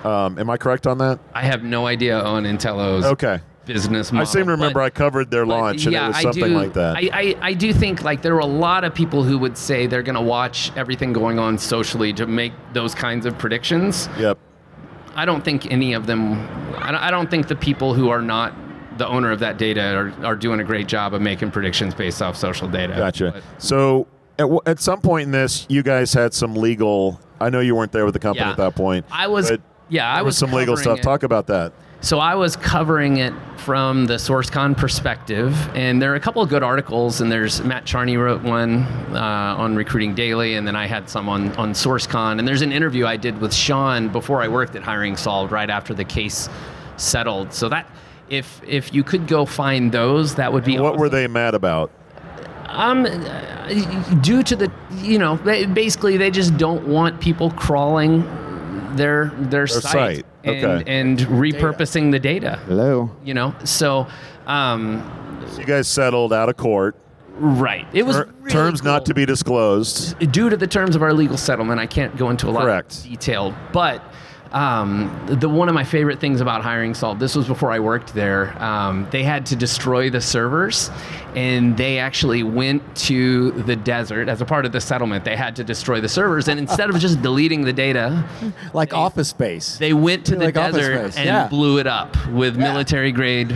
Um, 0.04 0.36
am 0.36 0.50
I 0.50 0.56
correct 0.56 0.88
on 0.88 0.98
that? 0.98 1.20
I 1.32 1.42
have 1.42 1.62
no 1.62 1.86
idea 1.86 2.18
on 2.20 2.42
Entelo's 2.42 3.04
Okay. 3.04 3.38
Business 3.64 4.12
I 4.12 4.24
seem 4.24 4.44
to 4.46 4.50
remember 4.52 4.80
but- 4.80 4.84
I 4.86 4.90
covered 4.90 5.30
their 5.30 5.46
launch, 5.46 5.86
and 5.86 5.94
it 5.94 6.00
was 6.00 6.20
something 6.20 6.44
do, 6.44 6.54
like 6.54 6.72
that. 6.74 6.96
I, 6.96 7.10
I, 7.12 7.36
I 7.40 7.54
do 7.54 7.72
think 7.72 8.02
like 8.02 8.22
there 8.22 8.34
were 8.34 8.40
a 8.40 8.46
lot 8.46 8.84
of 8.84 8.94
people 8.94 9.22
who 9.22 9.38
would 9.38 9.56
say 9.56 9.86
they're 9.86 10.02
going 10.02 10.16
to 10.16 10.20
watch 10.20 10.72
everything 10.76 11.12
going 11.12 11.38
on 11.38 11.58
socially 11.58 12.12
to 12.14 12.26
make 12.26 12.52
those 12.72 12.94
kinds 12.94 13.26
of 13.26 13.38
predictions. 13.38 14.08
yep. 14.18 14.38
I 15.14 15.26
don't 15.26 15.44
think 15.44 15.70
any 15.70 15.92
of 15.92 16.06
them. 16.06 16.32
I 16.78 16.90
don't, 16.90 17.00
I 17.02 17.10
don't 17.10 17.30
think 17.30 17.48
the 17.48 17.56
people 17.56 17.92
who 17.92 18.08
are 18.08 18.22
not 18.22 18.54
the 18.98 19.06
owner 19.06 19.30
of 19.30 19.40
that 19.40 19.58
data 19.58 19.94
are, 19.94 20.12
are 20.24 20.36
doing 20.36 20.60
a 20.60 20.64
great 20.64 20.86
job 20.86 21.12
of 21.14 21.20
making 21.20 21.50
predictions 21.50 21.94
based 21.94 22.22
off 22.22 22.36
social 22.36 22.66
data. 22.68 22.94
Gotcha. 22.96 23.32
But- 23.34 23.42
So 23.62 24.06
at, 24.38 24.44
w- 24.44 24.60
at 24.66 24.80
some 24.80 25.00
point 25.00 25.26
in 25.26 25.30
this, 25.32 25.66
you 25.68 25.82
guys 25.82 26.14
had 26.14 26.32
some 26.32 26.54
legal. 26.54 27.20
I 27.40 27.50
know 27.50 27.60
you 27.60 27.74
weren't 27.74 27.92
there 27.92 28.04
with 28.04 28.14
the 28.14 28.20
company 28.20 28.44
Yeah. 28.46 28.52
at 28.52 28.56
that 28.56 28.74
point. 28.74 29.04
I 29.10 29.26
was. 29.26 29.52
Yeah, 29.90 30.10
I 30.10 30.16
there 30.16 30.24
was 30.24 30.38
some 30.38 30.52
legal 30.52 30.76
stuff. 30.76 30.98
it. 30.98 31.02
Talk 31.02 31.22
about 31.22 31.46
that. 31.48 31.74
So 32.02 32.18
I 32.18 32.34
was 32.34 32.56
covering 32.56 33.18
it 33.18 33.32
from 33.58 34.06
the 34.06 34.14
SourceCon 34.14 34.76
perspective, 34.76 35.56
and 35.76 36.02
there 36.02 36.10
are 36.12 36.16
a 36.16 36.20
couple 36.20 36.42
of 36.42 36.48
good 36.48 36.64
articles. 36.64 37.20
And 37.20 37.30
there's 37.30 37.62
Matt 37.62 37.84
Charney 37.84 38.16
wrote 38.16 38.42
one 38.42 38.82
uh, 39.14 39.54
on 39.56 39.76
Recruiting 39.76 40.12
Daily, 40.12 40.56
and 40.56 40.66
then 40.66 40.74
I 40.74 40.86
had 40.86 41.08
some 41.08 41.28
on 41.28 41.52
on 41.56 41.72
SourceCon. 41.72 42.40
And 42.40 42.48
there's 42.48 42.62
an 42.62 42.72
interview 42.72 43.06
I 43.06 43.16
did 43.16 43.40
with 43.40 43.54
Shon 43.54 44.08
before 44.08 44.42
I 44.42 44.48
worked 44.48 44.74
at 44.74 44.82
Hiring 44.82 45.16
Solved, 45.16 45.52
right 45.52 45.70
after 45.70 45.94
the 45.94 46.04
case 46.04 46.48
settled. 46.96 47.52
So 47.52 47.68
that 47.68 47.88
if 48.28 48.60
if 48.66 48.92
you 48.92 49.04
could 49.04 49.28
go 49.28 49.46
find 49.46 49.92
those, 49.92 50.34
that 50.34 50.52
would 50.52 50.64
be 50.64 50.80
What 50.80 50.96
were 50.96 51.08
they 51.08 51.28
mad 51.28 51.54
about? 51.54 51.92
Um, 52.66 53.04
due 54.22 54.42
to 54.42 54.56
the, 54.56 54.72
you 54.94 55.18
know, 55.18 55.36
they, 55.36 55.66
basically 55.66 56.16
they 56.16 56.30
just 56.30 56.56
don't 56.56 56.88
want 56.88 57.20
people 57.20 57.50
crawling 57.50 58.22
their 58.96 59.26
their, 59.36 59.66
site, 59.66 60.24
and, 60.44 60.64
okay. 60.64 61.00
and 61.00 61.18
repurposing 61.20 62.10
the 62.10 62.18
data. 62.18 62.58
Hello. 62.66 63.10
You 63.24 63.34
know, 63.34 63.54
so 63.64 64.06
um, 64.46 65.38
You 65.58 65.64
guys 65.64 65.88
settled 65.88 66.32
out 66.32 66.48
of 66.48 66.56
court. 66.56 66.96
Right. 67.36 67.86
It 67.92 68.04
was 68.04 68.16
Ter- 68.16 68.24
really 68.40 68.50
terms 68.50 68.82
not 68.82 69.06
to 69.06 69.14
be 69.14 69.24
disclosed. 69.24 70.18
due 70.32 70.50
to 70.50 70.56
the 70.56 70.66
terms 70.66 70.94
of 70.94 71.02
our 71.02 71.14
legal 71.14 71.36
settlement, 71.38 71.80
I 71.80 71.86
can't 71.86 72.14
go 72.16 72.28
into 72.30 72.48
a 72.48 72.50
lot 72.52 72.64
Correct. 72.64 72.98
of 72.98 73.04
detail. 73.04 73.54
But 73.72 74.02
um, 74.52 75.10
the 75.26 75.48
one 75.48 75.68
of 75.68 75.74
my 75.74 75.84
favorite 75.84 76.20
things 76.20 76.40
about 76.40 76.62
hiring 76.62 76.94
Solved, 76.94 77.20
this 77.20 77.34
was 77.34 77.46
before 77.46 77.70
I 77.70 77.78
worked 77.80 78.14
there. 78.14 78.56
Um, 78.62 79.06
they 79.10 79.22
had 79.22 79.46
to 79.46 79.56
destroy 79.56 80.10
the 80.10 80.20
servers, 80.20 80.90
and 81.34 81.76
they 81.76 81.98
actually 81.98 82.42
went 82.42 82.82
to 83.08 83.52
the 83.52 83.74
desert 83.76 84.28
as 84.28 84.40
a 84.40 84.44
part 84.44 84.66
of 84.66 84.72
the 84.72 84.80
settlement. 84.80 85.24
They 85.24 85.36
had 85.36 85.56
to 85.56 85.64
destroy 85.64 86.00
the 86.00 86.08
servers, 86.08 86.48
and 86.48 86.60
instead 86.60 86.90
of 86.90 86.98
just 86.98 87.22
deleting 87.22 87.62
the 87.62 87.72
data, 87.72 88.24
Like 88.74 88.92
Office 88.92 89.28
Space. 89.28 89.78
they 89.78 89.92
went 89.94 90.26
to 90.26 90.36
the 90.36 90.46
Like 90.46 90.54
desert 90.54 91.16
and 91.16 91.26
yeah. 91.26 91.48
blew 91.48 91.78
it 91.78 91.86
up 91.86 92.14
with 92.28 92.56
military 92.56 93.12
grade 93.12 93.48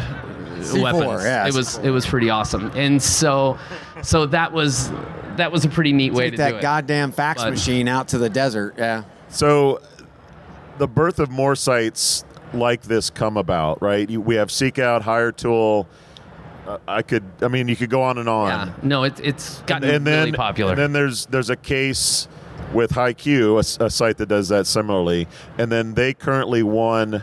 C4, 0.60 0.82
weapons. 0.82 1.24
yeah, 1.24 1.46
it 1.46 1.54
was 1.54 1.78
C4. 1.78 1.84
it 1.84 1.90
was 1.90 2.06
pretty 2.06 2.30
awesome, 2.30 2.70
and 2.74 3.02
so 3.02 3.58
so 4.02 4.26
that 4.26 4.52
was 4.52 4.90
that 5.36 5.52
was 5.52 5.66
a 5.66 5.68
pretty 5.68 5.92
neat 5.92 6.14
way 6.14 6.30
Take 6.30 6.32
to 6.32 6.36
do 6.38 6.42
that 6.44 6.54
it. 6.56 6.62
goddamn 6.62 7.12
fax 7.12 7.42
But- 7.42 7.50
machine 7.50 7.88
out 7.88 8.08
to 8.08 8.18
the 8.18 8.30
desert. 8.30 8.74
Yeah. 8.78 9.02
So, 9.28 9.80
the 10.78 10.88
birth 10.88 11.18
of 11.18 11.30
more 11.30 11.56
sites 11.56 12.24
like 12.52 12.82
this 12.82 13.10
come 13.10 13.36
about, 13.36 13.80
right? 13.82 14.08
You, 14.08 14.20
we 14.20 14.36
have 14.36 14.50
Seek 14.50 14.78
Out, 14.78 15.02
Hiretual. 15.02 15.88
Uh, 16.66 16.78
I 16.88 17.02
could, 17.02 17.24
I 17.42 17.48
mean, 17.48 17.68
you 17.68 17.76
could 17.76 17.90
go 17.90 18.02
on 18.02 18.18
and 18.18 18.28
on. 18.28 18.48
Yeah, 18.48 18.74
no, 18.82 19.04
it, 19.04 19.20
it's 19.22 19.60
gotten 19.62 19.88
and 19.88 20.06
then 20.06 20.26
really 20.26 20.36
popular. 20.36 20.72
And 20.72 20.78
then 20.78 20.92
there's 20.92 21.26
there's 21.26 21.50
a 21.50 21.56
case 21.56 22.28
with 22.72 22.90
HiQ, 22.92 23.80
a, 23.80 23.84
a 23.84 23.90
site 23.90 24.16
that 24.18 24.28
does 24.28 24.48
that 24.48 24.66
similarly, 24.66 25.28
and 25.58 25.70
then 25.70 25.94
they 25.94 26.12
currently 26.12 26.62
won 26.62 27.22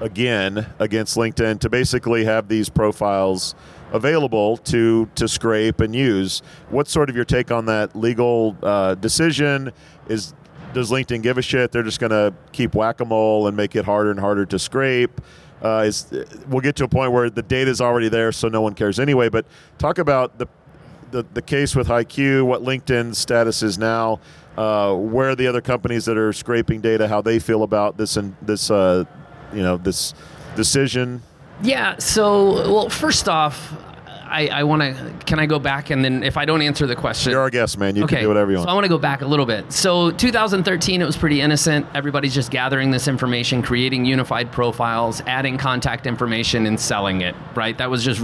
again 0.00 0.66
against 0.78 1.16
LinkedIn 1.16 1.60
to 1.60 1.68
basically 1.68 2.24
have 2.24 2.48
these 2.48 2.68
profiles 2.68 3.54
available 3.92 4.58
to 4.58 5.08
to 5.14 5.26
scrape 5.26 5.80
and 5.80 5.94
use. 5.94 6.42
What's 6.68 6.90
sort 6.90 7.08
of 7.08 7.16
your 7.16 7.24
take 7.24 7.50
on 7.50 7.66
that 7.66 7.96
legal 7.96 8.56
uh, 8.62 8.94
decision? 8.96 9.72
Is 10.08 10.34
does 10.72 10.90
LinkedIn 10.90 11.22
give 11.22 11.38
a 11.38 11.42
shit? 11.42 11.72
They're 11.72 11.82
just 11.82 12.00
going 12.00 12.10
to 12.10 12.34
keep 12.52 12.74
whack 12.74 13.00
a 13.00 13.04
mole 13.04 13.46
and 13.46 13.56
make 13.56 13.74
it 13.76 13.84
harder 13.84 14.10
and 14.10 14.20
harder 14.20 14.46
to 14.46 14.58
scrape. 14.58 15.20
Uh, 15.60 15.90
we'll 16.48 16.60
get 16.60 16.76
to 16.76 16.84
a 16.84 16.88
point 16.88 17.12
where 17.12 17.30
the 17.30 17.42
data 17.42 17.70
is 17.70 17.80
already 17.80 18.08
there, 18.08 18.30
so 18.30 18.48
no 18.48 18.60
one 18.60 18.74
cares 18.74 19.00
anyway. 19.00 19.28
But 19.28 19.46
talk 19.78 19.98
about 19.98 20.38
the 20.38 20.46
the, 21.10 21.24
the 21.34 21.42
case 21.42 21.74
with 21.74 21.88
HiQ, 21.88 22.44
what 22.44 22.62
LinkedIn's 22.62 23.18
status 23.18 23.62
is 23.62 23.78
now, 23.78 24.20
uh, 24.58 24.94
where 24.94 25.34
the 25.34 25.46
other 25.46 25.60
companies 25.62 26.04
that 26.04 26.18
are 26.18 26.32
scraping 26.32 26.80
data, 26.80 27.08
how 27.08 27.22
they 27.22 27.38
feel 27.38 27.62
about 27.62 27.96
this 27.96 28.16
and 28.16 28.36
this, 28.42 28.70
uh, 28.70 29.04
you 29.54 29.62
know, 29.62 29.78
this 29.78 30.12
decision. 30.54 31.22
yeah. 31.62 31.96
So, 31.98 32.70
well, 32.70 32.90
first 32.90 33.28
off, 33.28 33.72
I, 34.28 34.48
I 34.48 34.62
want 34.64 34.82
to. 34.82 35.14
Can 35.26 35.38
I 35.38 35.46
go 35.46 35.58
back 35.58 35.90
and 35.90 36.04
then 36.04 36.22
if 36.22 36.36
I 36.36 36.44
don't 36.44 36.62
answer 36.62 36.86
the 36.86 36.96
question, 36.96 37.32
You're 37.32 37.40
our 37.40 37.50
guest, 37.50 37.78
man. 37.78 37.96
You 37.96 38.04
okay. 38.04 38.16
can 38.16 38.24
do 38.24 38.28
whatever 38.28 38.50
you 38.50 38.58
want. 38.58 38.66
So 38.66 38.70
I 38.70 38.74
want. 38.74 38.82
want 38.82 38.84
to 38.84 38.88
go 38.88 38.98
back 38.98 39.22
a 39.22 39.26
little 39.26 39.46
bit. 39.46 39.72
So 39.72 40.10
2013, 40.10 41.00
it 41.00 41.04
was 41.04 41.16
pretty 41.16 41.40
innocent. 41.40 41.86
Everybody's 41.94 42.34
just 42.34 42.50
gathering 42.50 42.90
this 42.90 43.08
information, 43.08 43.62
creating 43.62 44.04
unified 44.04 44.52
profiles, 44.52 45.20
adding 45.22 45.58
contact 45.58 46.06
information, 46.06 46.66
and 46.66 46.78
selling 46.78 47.20
it. 47.20 47.34
Right? 47.54 47.76
That 47.78 47.90
was 47.90 48.04
just. 48.04 48.20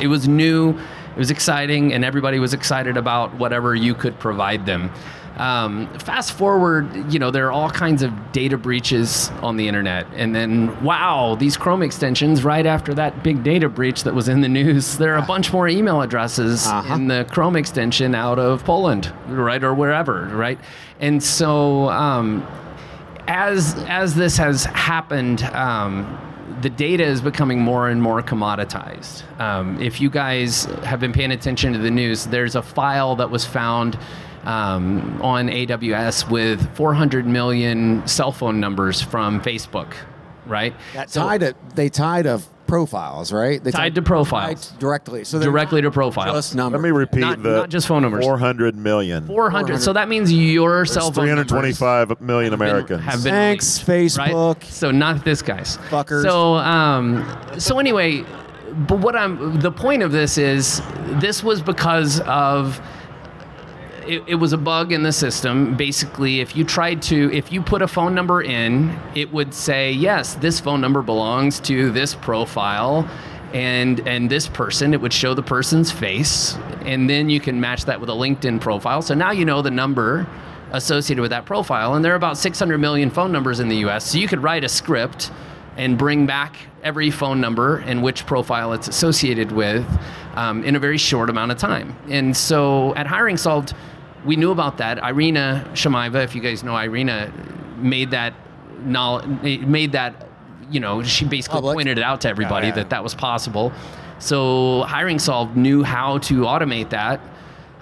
It 0.00 0.08
was 0.08 0.28
new. 0.28 0.70
It 1.14 1.18
was 1.18 1.30
exciting, 1.30 1.92
and 1.92 2.04
everybody 2.04 2.38
was 2.38 2.54
excited 2.54 2.96
about 2.96 3.34
whatever 3.34 3.74
you 3.74 3.94
could 3.94 4.18
provide 4.18 4.66
them. 4.66 4.90
Um, 5.36 5.88
fast 5.98 6.32
forward, 6.32 7.12
you 7.12 7.18
know, 7.18 7.30
there 7.32 7.46
are 7.48 7.52
all 7.52 7.68
kinds 7.70 8.02
of 8.02 8.12
data 8.32 8.56
breaches 8.56 9.30
on 9.42 9.56
the 9.56 9.66
internet. 9.66 10.06
And 10.14 10.32
then, 10.34 10.80
wow, 10.84 11.34
these 11.34 11.56
Chrome 11.56 11.82
extensions, 11.82 12.44
right 12.44 12.66
after 12.66 12.94
that 12.94 13.22
big 13.24 13.42
data 13.42 13.68
breach 13.68 14.04
that 14.04 14.14
was 14.14 14.28
in 14.28 14.42
the 14.42 14.48
news, 14.48 14.96
there 14.96 15.12
are 15.14 15.18
a 15.18 15.26
bunch 15.26 15.52
more 15.52 15.66
email 15.66 16.02
addresses 16.02 16.66
Uh-huh. 16.68 16.94
in 16.94 17.08
the 17.08 17.26
Chrome 17.30 17.56
extension 17.56 18.14
out 18.14 18.38
of 18.38 18.64
Poland, 18.64 19.12
right, 19.28 19.62
or 19.64 19.74
wherever, 19.74 20.30
right? 20.32 20.58
And 21.00 21.20
so, 21.22 21.88
um, 21.90 22.46
as 23.26 23.74
as 23.88 24.14
this 24.14 24.36
has 24.36 24.64
happened, 24.66 25.42
um, 25.54 26.18
the 26.60 26.70
data 26.70 27.02
is 27.02 27.20
becoming 27.20 27.58
more 27.60 27.88
and 27.88 28.00
more 28.00 28.22
commoditized. 28.22 29.22
Um, 29.40 29.80
if 29.82 30.00
you 30.00 30.10
guys 30.10 30.66
have 30.84 31.00
been 31.00 31.12
paying 31.12 31.32
attention 31.32 31.72
to 31.72 31.78
the 31.78 31.90
news, 31.90 32.26
there's 32.26 32.54
a 32.54 32.62
file 32.62 33.16
that 33.16 33.30
was 33.30 33.44
found 33.44 33.98
um, 34.46 35.20
on 35.22 35.48
AWS 35.48 36.30
with 36.30 36.74
400 36.76 37.26
million 37.26 38.06
cell 38.06 38.32
phone 38.32 38.60
numbers 38.60 39.00
from 39.00 39.40
Facebook, 39.40 39.92
right? 40.46 40.74
That 40.94 41.10
So- 41.10 41.22
tied 41.22 41.40
to 41.40 41.54
they 41.74 41.88
tied 41.88 42.24
to 42.24 42.40
profiles, 42.66 43.30
right? 43.30 43.62
They 43.62 43.70
Tied 43.70 43.94
to 43.96 44.02
profiles. 44.02 44.70
tied 44.70 44.78
directly. 44.78 45.22
So 45.24 45.38
Directly 45.38 45.82
to 45.82 45.90
profiles. 45.90 46.34
Just 46.34 46.54
numbers. 46.54 46.80
Let 46.80 46.84
me 46.84 46.90
repeat 46.96 47.20
Not- 47.20 47.42
the 47.42 47.56
not 47.56 47.68
just 47.68 47.86
phone 47.86 48.02
numbers. 48.02 48.24
400 48.24 48.74
million. 48.74 49.26
400. 49.26 49.80
So 49.82 49.92
that 49.92 50.08
means 50.08 50.32
your 50.32 50.86
cell 50.86 51.12
phone 51.12 51.26
numbers 51.26 51.48
325 51.48 52.20
million 52.22 52.52
have 52.52 52.58
been- 52.58 52.68
Americans. 52.68 53.02
have 53.04 53.22
been 53.22 53.32
Thanks, 53.34 53.86
released, 53.86 54.16
right? 54.18 54.32
Facebook. 54.32 54.64
So 54.64 54.90
not 54.90 55.24
this 55.26 55.42
guy's. 55.42 55.76
Fuckers. 55.90 56.22
So 56.22 56.54
um, 56.54 57.24
so 57.58 57.78
anyway, 57.78 58.24
but 58.88 58.98
what 58.98 59.14
I'm 59.14 59.60
the 59.60 59.70
point 59.70 60.02
of 60.02 60.10
this 60.10 60.38
is 60.38 60.80
this 61.20 61.44
was 61.44 61.60
because 61.60 62.20
of 62.20 62.80
it, 64.06 64.22
it 64.26 64.34
was 64.36 64.52
a 64.52 64.58
bug 64.58 64.92
in 64.92 65.02
the 65.02 65.12
system. 65.12 65.76
Basically, 65.76 66.40
if 66.40 66.56
you 66.56 66.64
tried 66.64 67.02
to, 67.02 67.32
if 67.32 67.52
you 67.52 67.62
put 67.62 67.82
a 67.82 67.88
phone 67.88 68.14
number 68.14 68.42
in, 68.42 68.98
it 69.14 69.32
would 69.32 69.54
say, 69.54 69.92
yes, 69.92 70.34
this 70.34 70.60
phone 70.60 70.80
number 70.80 71.02
belongs 71.02 71.60
to 71.60 71.90
this 71.90 72.14
profile 72.14 73.08
and 73.52 74.06
and 74.06 74.30
this 74.30 74.48
person. 74.48 74.92
It 74.92 75.00
would 75.00 75.12
show 75.12 75.34
the 75.34 75.42
person's 75.42 75.90
face, 75.90 76.56
and 76.82 77.08
then 77.08 77.30
you 77.30 77.40
can 77.40 77.60
match 77.60 77.84
that 77.86 78.00
with 78.00 78.10
a 78.10 78.14
LinkedIn 78.14 78.60
profile. 78.60 79.02
So 79.02 79.14
now 79.14 79.30
you 79.30 79.44
know 79.44 79.62
the 79.62 79.70
number 79.70 80.26
associated 80.72 81.22
with 81.22 81.30
that 81.30 81.46
profile. 81.46 81.94
And 81.94 82.04
there 82.04 82.12
are 82.12 82.16
about 82.16 82.36
600 82.36 82.78
million 82.78 83.10
phone 83.10 83.32
numbers 83.32 83.60
in 83.60 83.68
the 83.68 83.76
US. 83.88 84.10
So 84.10 84.18
you 84.18 84.28
could 84.28 84.42
write 84.42 84.64
a 84.64 84.68
script 84.68 85.30
and 85.76 85.96
bring 85.96 86.26
back 86.26 86.56
every 86.82 87.10
phone 87.10 87.40
number 87.40 87.78
and 87.78 88.02
which 88.02 88.26
profile 88.26 88.72
it's 88.72 88.88
associated 88.88 89.52
with 89.52 89.86
um, 90.34 90.62
in 90.64 90.76
a 90.76 90.78
very 90.78 90.98
short 90.98 91.30
amount 91.30 91.52
of 91.52 91.58
time. 91.58 91.96
And 92.08 92.36
so 92.36 92.94
at 92.94 93.06
Hiring 93.06 93.36
Solved, 93.36 93.74
we 94.24 94.36
knew 94.36 94.50
about 94.50 94.78
that. 94.78 94.98
Irina 94.98 95.68
Shamaeva, 95.74 96.24
if 96.24 96.34
you 96.34 96.40
guys 96.40 96.62
know 96.64 96.76
Irina, 96.76 97.32
made 97.78 98.10
that 98.12 98.34
knowledge, 98.84 99.26
made 99.66 99.92
that, 99.92 100.26
you 100.70 100.80
know, 100.80 101.02
she 101.02 101.24
basically 101.24 101.56
Public. 101.58 101.74
pointed 101.76 101.98
it 101.98 102.04
out 102.04 102.20
to 102.22 102.28
everybody 102.28 102.66
Oh, 102.66 102.68
yeah. 102.70 102.74
that 102.76 102.90
that 102.90 103.02
was 103.02 103.14
possible. 103.14 103.72
So 104.18 104.82
Hiring 104.82 105.18
Solved 105.18 105.56
knew 105.56 105.82
how 105.82 106.18
to 106.18 106.42
automate 106.42 106.90
that. 106.90 107.20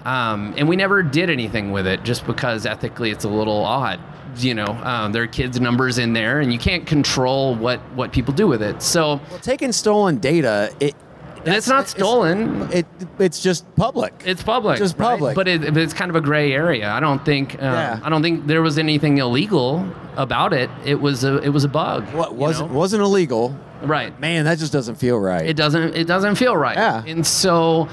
Um, 0.05 0.53
and 0.57 0.67
we 0.67 0.75
never 0.75 1.01
did 1.01 1.29
anything 1.29 1.71
with 1.71 1.87
it 1.87 2.03
just 2.03 2.27
because 2.27 2.65
ethically 2.65 3.09
it's 3.11 3.23
a 3.23 3.29
little 3.29 3.63
odd. 3.63 3.99
You 4.37 4.55
know, 4.55 4.65
um, 4.65 5.11
there 5.11 5.21
are 5.23 5.27
kids' 5.27 5.61
numbers 5.61 5.99
in 5.99 6.13
there, 6.13 6.39
and 6.39 6.51
you 6.51 6.57
can't 6.57 6.87
control 6.87 7.53
what, 7.55 7.79
what 7.93 8.11
people 8.11 8.33
do 8.33 8.47
with 8.47 8.63
it. 8.63 8.81
So, 8.81 9.21
well, 9.29 9.39
taking 9.39 9.71
stolen 9.71 10.17
data. 10.17 10.73
It 10.79 10.95
and 11.45 11.53
it's 11.55 11.67
not 11.67 11.87
stolen. 11.89 12.71
It 12.71 12.85
it's 13.19 13.41
just 13.41 13.65
public. 13.75 14.13
It's 14.25 14.41
public, 14.43 14.77
Just 14.77 14.97
right? 14.97 15.11
public. 15.11 15.35
but, 15.35 15.47
it, 15.47 15.75
it's 15.77 15.93
kind 15.93 16.09
of 16.09 16.15
a 16.15 16.21
gray 16.21 16.53
area. 16.53 16.89
I 16.89 16.99
don't 16.99 17.23
think 17.25 17.55
uh, 17.55 17.57
Yeah. 17.61 17.99
I 18.03 18.09
don't 18.09 18.21
think 18.21 18.47
there 18.47 18.61
was 18.61 18.77
anything 18.77 19.17
illegal 19.17 19.85
about 20.15 20.53
it. 20.53 20.69
It 20.85 21.01
was 21.01 21.23
a 21.23 21.37
it 21.37 21.49
was 21.49 21.63
a 21.63 21.69
bug. 21.69 22.05
what 22.13 22.35
wasn't 22.35 22.71
know? 22.71 22.77
wasn't 22.77 23.03
illegal. 23.03 23.55
right? 23.81 24.17
Man, 24.19 24.45
that 24.45 24.57
just 24.59 24.71
doesn't 24.73 24.95
feel 24.95 25.19
right. 25.19 25.45
It 25.45 25.55
doesn't 25.55 25.95
it 25.95 26.07
doesn't 26.07 26.35
feel 26.35 26.55
right. 26.55 26.77
Yeah. 26.77 27.03
And 27.05 27.25
so 27.27 27.87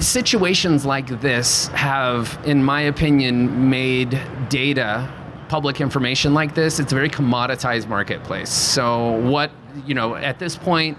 situations 0.00 0.84
like 0.84 1.20
this 1.20 1.68
have 1.68 2.38
in 2.44 2.62
my 2.64 2.80
opinion 2.82 3.70
made 3.70 4.20
data 4.48 5.08
public 5.48 5.80
information 5.80 6.34
like 6.34 6.56
this 6.56 6.80
it's 6.80 6.90
a 6.90 6.94
very 6.94 7.08
commoditized 7.08 7.86
marketplace 7.86 8.50
so 8.50 9.12
what 9.20 9.52
you 9.86 9.94
know 9.94 10.16
at 10.16 10.40
this 10.40 10.56
point 10.56 10.98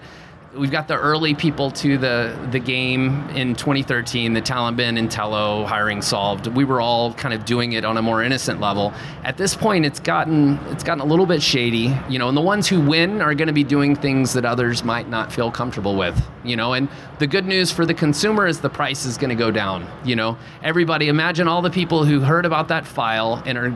we've 0.56 0.72
got 0.72 0.88
the 0.88 0.98
early 0.98 1.34
people 1.34 1.72
to 1.72 1.98
the 1.98 2.48
the 2.51 2.60
game 2.60 3.30
in 3.30 3.56
2013 3.56 4.34
the 4.34 4.42
TalentBin 4.42 4.98
and 4.98 5.12
Tello 5.12 5.66
hiring 5.66 6.01
solved. 6.01 6.48
We 6.48 6.63
were 6.63 6.80
all 6.80 7.13
kind 7.13 7.34
of 7.34 7.46
doing 7.46 7.74
it 7.74 7.84
on 7.84 7.98
a 7.98 8.01
more 8.01 8.24
innocent 8.24 8.60
level. 8.60 8.94
At 9.24 9.38
this 9.38 9.56
point 9.56 9.86
it's 9.86 10.00
gotten 10.00 10.58
it's 10.68 10.84
gotten 10.84 11.01
a 11.01 11.06
little 11.06 11.25
bit 11.25 11.42
shady 11.42 11.96
you 12.10 12.18
know 12.20 12.30
and 12.30 12.38
the 12.38 12.42
ones 12.42 12.68
who 12.68 12.80
win 12.80 13.22
are 13.22 13.34
going 13.34 13.48
to 13.48 13.54
be 13.54 13.63
doing 13.63 13.96
things 13.96 14.34
that 14.34 14.46
others 14.46 14.84
might 14.84 15.10
not 15.10 15.32
feel 15.32 15.51
comfortable 15.51 15.96
with 15.96 16.20
you 16.44 16.56
know 16.56 16.74
and 16.74 16.89
the 17.20 17.27
good 17.27 17.46
news 17.46 17.72
for 17.72 17.86
the 17.86 17.94
consumer 17.94 18.48
is 18.48 18.62
the 18.62 18.70
price 18.70 19.06
is 19.06 19.18
going 19.18 19.30
to 19.30 19.36
go 19.36 19.51
down 19.51 19.88
you 20.06 20.16
know. 20.16 20.38
Everybody 20.63 21.08
imagine 21.08 21.48
all 21.48 21.62
the 21.62 21.70
people 21.70 22.06
who 22.06 22.22
heard 22.22 22.46
about 22.46 22.70
that 22.70 22.86
file 22.86 23.42
and 23.46 23.58
are 23.58 23.72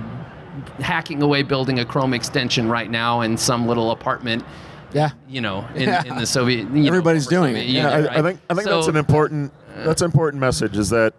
hacking 0.79 1.21
away 1.21 1.43
building 1.43 1.79
a 1.79 1.85
chrome 1.85 2.13
extension 2.13 2.69
right 2.69 2.89
now 2.89 3.21
in 3.21 3.37
some 3.37 3.67
little 3.67 3.91
apartment 3.91 4.43
yeah. 4.93 5.11
you 5.29 5.41
know, 5.41 5.65
in, 5.75 5.83
Yeah. 5.83 6.03
in 6.05 6.17
the 6.17 6.25
Soviet. 6.25 6.59
you 6.69 6.83
know, 6.83 6.87
Everybody's 6.87 7.27
former 7.27 7.47
doing 7.47 7.55
Soviet 7.55 7.69
it. 7.69 7.73
Yeah, 7.73 7.95
Union, 7.97 8.09
I, 8.09 8.13
I 8.13 8.15
right? 8.15 8.23
think 8.25 8.39
I 8.49 8.53
think 8.53 8.67
So- 8.67 8.75
that's 8.75 8.87
an 8.87 8.97
important 8.97 9.51
that's 9.77 10.01
an 10.01 10.05
important 10.05 10.39
message 10.41 10.77
is 10.77 10.89
that 10.89 11.13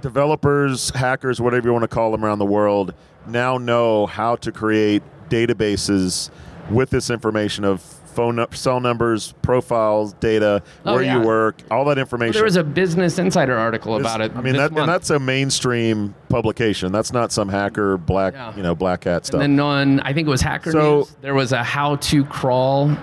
developers, 0.00 0.90
hackers, 0.90 1.40
whatever 1.40 1.66
you 1.68 1.72
want 1.72 1.82
to 1.82 1.88
call 1.88 2.10
them 2.12 2.24
around 2.24 2.38
the 2.38 2.44
world, 2.46 2.94
now 3.26 3.58
know 3.58 4.06
how 4.06 4.36
to 4.36 4.52
create 4.52 5.02
databases 5.28 6.30
with 6.70 6.90
this 6.90 7.10
information 7.10 7.64
of 7.64 7.82
phone 8.18 8.34
nu- 8.34 8.46
cell 8.50 8.80
numbers, 8.80 9.32
profiles, 9.42 10.12
data, 10.14 10.60
Oh, 10.84 10.94
where 10.94 11.04
yeah. 11.04 11.20
you 11.20 11.24
work, 11.24 11.62
all 11.70 11.84
that 11.84 11.98
information. 11.98 12.32
There 12.32 12.42
was 12.42 12.56
a 12.56 12.64
Business 12.64 13.16
Insider 13.16 13.56
article 13.56 13.94
about 13.96 14.20
it. 14.20 14.32
I 14.34 14.40
mean, 14.40 14.56
that, 14.56 14.72
and 14.72 14.88
that's 14.88 15.10
a 15.10 15.20
mainstream 15.20 16.16
publication. 16.28 16.90
That's 16.90 17.12
not 17.12 17.30
some 17.30 17.48
hacker 17.48 17.96
black, 17.96 18.34
Yeah. 18.34 18.56
you 18.56 18.64
know, 18.64 18.74
black 18.74 19.04
hat 19.04 19.24
stuff. 19.24 19.40
And 19.40 19.56
then 19.56 19.64
on, 19.64 20.00
I 20.00 20.12
think 20.12 20.26
it 20.26 20.30
was 20.32 20.40
Hacker 20.40 20.72
So- 20.72 20.96
News. 20.98 21.16
There 21.20 21.34
was 21.36 21.52
a 21.52 21.62
how 21.62 21.94
to 21.94 22.24
crawl. 22.24 22.88
So 22.88 22.98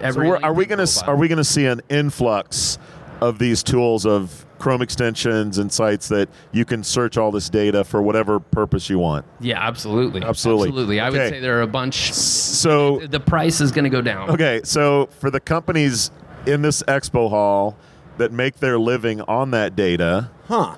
Every 0.00 0.28
we're, 0.28 0.52
we 0.54 0.64
going 0.64 0.78
to 0.78 0.90
profile. 0.90 1.10
are 1.10 1.16
we 1.16 1.28
going 1.28 1.36
to 1.38 1.44
see 1.44 1.66
an 1.66 1.82
influx 1.90 2.78
of 3.20 3.38
these 3.38 3.62
tools 3.62 4.06
of 4.06 4.43
Chrome 4.58 4.80
extensions 4.82 5.58
and 5.58 5.70
sites 5.70 6.08
that 6.08 6.28
you 6.52 6.64
can 6.64 6.82
search 6.84 7.16
all 7.18 7.30
this 7.30 7.48
data 7.50 7.84
for 7.84 8.00
whatever 8.00 8.40
purpose 8.40 8.88
you 8.88 8.98
want? 8.98 9.24
Yeah, 9.40 9.58
absolutely. 9.60 10.22
Absolutely. 10.22 10.68
Absolutely. 10.68 11.00
I 11.00 11.08
Okay. 11.08 11.18
would 11.18 11.28
say 11.30 11.40
there 11.40 11.58
are 11.58 11.62
a 11.62 11.66
bunch. 11.66 12.12
So 12.12 13.00
The 13.06 13.20
price 13.20 13.60
is 13.60 13.72
going 13.72 13.84
to 13.84 13.90
go 13.90 14.00
down. 14.00 14.30
okay, 14.30 14.60
so 14.64 15.08
for 15.18 15.30
the 15.30 15.40
companies 15.40 16.10
in 16.46 16.62
this 16.62 16.82
expo 16.84 17.28
hall 17.28 17.76
that 18.18 18.32
make 18.32 18.56
their 18.60 18.78
living 18.78 19.20
on 19.22 19.50
that 19.50 19.74
data, 19.76 20.30
Huh. 20.48 20.76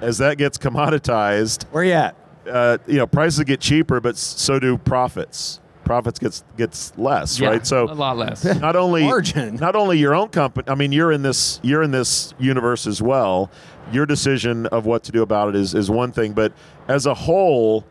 as 0.00 0.18
that 0.18 0.38
gets 0.38 0.56
commoditized, 0.58 1.64
Where 1.70 1.84
you 1.84 1.92
at? 1.92 2.16
uh, 2.50 2.78
you 2.86 2.96
know, 2.96 3.06
prices 3.06 3.44
get 3.44 3.60
cheaper, 3.60 4.00
but 4.00 4.16
so 4.16 4.58
do 4.58 4.76
profits. 4.78 5.60
Profits 5.84 6.18
gets 6.18 6.44
gets 6.56 6.92
less, 6.96 7.40
Yeah, 7.40 7.48
right? 7.48 7.66
So 7.66 7.84
a 7.84 7.94
lot 7.94 8.16
less. 8.16 8.44
not 8.60 8.76
only 8.76 9.02
Margin. 9.04 9.56
not 9.56 9.74
only 9.74 9.98
your 9.98 10.14
own 10.14 10.28
company. 10.28 10.68
I 10.68 10.74
mean, 10.74 10.92
you're 10.92 11.12
in 11.12 11.22
this 11.22 11.58
you're 11.62 11.82
in 11.82 11.90
this 11.90 12.32
universe 12.38 12.86
as 12.86 13.02
well. 13.02 13.50
Your 13.92 14.06
decision 14.06 14.66
of 14.66 14.86
what 14.86 15.02
to 15.04 15.12
do 15.12 15.22
about 15.22 15.48
it 15.50 15.56
is 15.56 15.74
is 15.74 15.90
one 15.90 16.12
thing, 16.12 16.32
but 16.32 16.52
as 16.88 17.06
a 17.06 17.14
whole. 17.14 17.84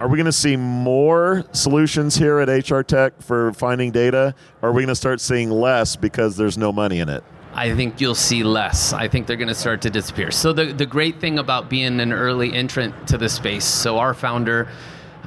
Are 0.00 0.06
we 0.06 0.16
going 0.16 0.26
to 0.26 0.32
see 0.32 0.54
more 0.54 1.44
solutions 1.50 2.14
here 2.14 2.38
at 2.38 2.70
HR 2.70 2.82
Tech 2.82 3.20
for 3.20 3.52
finding 3.54 3.90
data? 3.90 4.32
Or 4.62 4.68
are 4.68 4.72
we 4.72 4.82
going 4.82 4.90
to 4.90 4.94
start 4.94 5.20
seeing 5.20 5.50
less 5.50 5.96
because 5.96 6.36
there's 6.36 6.56
no 6.56 6.70
money 6.70 7.00
in 7.00 7.08
it? 7.08 7.24
I 7.52 7.74
think 7.74 8.00
you'll 8.00 8.14
see 8.14 8.44
less. 8.44 8.92
I 8.92 9.08
think 9.08 9.26
they're 9.26 9.36
going 9.36 9.48
to 9.48 9.56
start 9.56 9.82
to 9.82 9.90
disappear. 9.90 10.30
So 10.30 10.52
the 10.52 10.66
the 10.66 10.86
great 10.86 11.18
thing 11.20 11.40
about 11.40 11.68
being 11.68 11.98
an 11.98 12.12
early 12.12 12.52
entrant 12.52 13.08
to 13.08 13.18
the 13.18 13.28
space. 13.28 13.64
So 13.64 13.98
our 13.98 14.14
founder, 14.14 14.68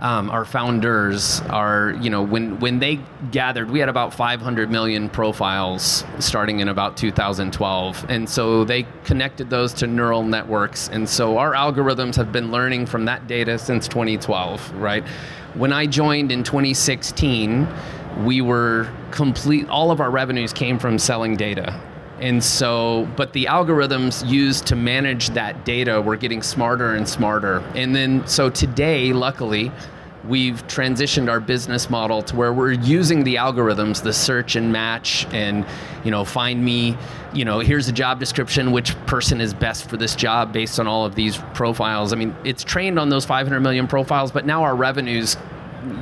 um, 0.01 0.31
our 0.31 0.45
founders 0.45 1.41
are 1.49 1.91
you 2.01 2.09
know 2.09 2.23
when 2.23 2.59
when 2.59 2.79
they 2.79 2.99
gathered, 3.31 3.69
we 3.69 3.79
had 3.79 3.89
about 3.89 4.13
500 4.13 4.71
million 4.71 5.09
profiles 5.09 6.03
starting 6.19 6.59
in 6.59 6.69
about 6.69 6.97
2012, 6.97 8.05
and 8.09 8.27
so 8.27 8.63
they 8.63 8.87
connected 9.03 9.49
those 9.49 9.73
to 9.73 9.87
neural 9.87 10.23
networks, 10.23 10.89
and 10.89 11.07
so 11.07 11.37
our 11.37 11.53
algorithms 11.53 12.15
have 12.15 12.31
been 12.31 12.51
learning 12.51 12.87
from 12.87 13.05
that 13.05 13.27
data 13.27 13.59
since 13.59 13.87
2012, 13.87 14.73
right? 14.73 15.07
When 15.53 15.71
I 15.71 15.85
joined 15.85 16.31
in 16.31 16.43
2016, 16.43 17.67
we 18.23 18.41
were 18.41 18.91
complete. 19.11 19.69
All 19.69 19.91
of 19.91 20.01
our 20.01 20.09
revenues 20.09 20.51
came 20.51 20.79
from 20.79 20.97
selling 20.97 21.35
data. 21.35 21.79
And 22.21 22.43
so, 22.43 23.09
but 23.15 23.33
the 23.33 23.45
algorithms 23.45 24.27
used 24.29 24.67
to 24.67 24.75
manage 24.75 25.31
that 25.31 25.65
data 25.65 25.99
were 25.99 26.15
getting 26.15 26.43
smarter 26.43 26.93
and 26.93 27.09
smarter. 27.09 27.63
And 27.75 27.95
then, 27.95 28.25
so 28.27 28.49
today, 28.49 29.11
luckily, 29.11 29.71
we've 30.27 30.65
transitioned 30.67 31.31
our 31.31 31.39
business 31.39 31.89
model 31.89 32.21
to 32.21 32.35
where 32.35 32.53
we're 32.53 32.73
using 32.73 33.23
the 33.23 33.35
algorithms, 33.35 34.03
the 34.03 34.13
search 34.13 34.55
and 34.55 34.71
match, 34.71 35.25
and, 35.31 35.65
you 36.03 36.11
know, 36.11 36.23
find 36.23 36.63
me, 36.63 36.95
you 37.33 37.43
know, 37.43 37.57
here's 37.57 37.87
a 37.87 37.91
job 37.91 38.19
description, 38.19 38.71
which 38.71 38.95
person 39.07 39.41
is 39.41 39.51
best 39.51 39.89
for 39.89 39.97
this 39.97 40.15
job 40.15 40.53
based 40.53 40.79
on 40.79 40.85
all 40.85 41.05
of 41.05 41.15
these 41.15 41.39
profiles. 41.55 42.13
I 42.13 42.17
mean, 42.17 42.35
it's 42.43 42.63
trained 42.63 42.99
on 42.99 43.09
those 43.09 43.25
500 43.25 43.59
million 43.61 43.87
profiles, 43.87 44.31
but 44.31 44.45
now 44.45 44.61
our 44.61 44.75
revenues, 44.75 45.37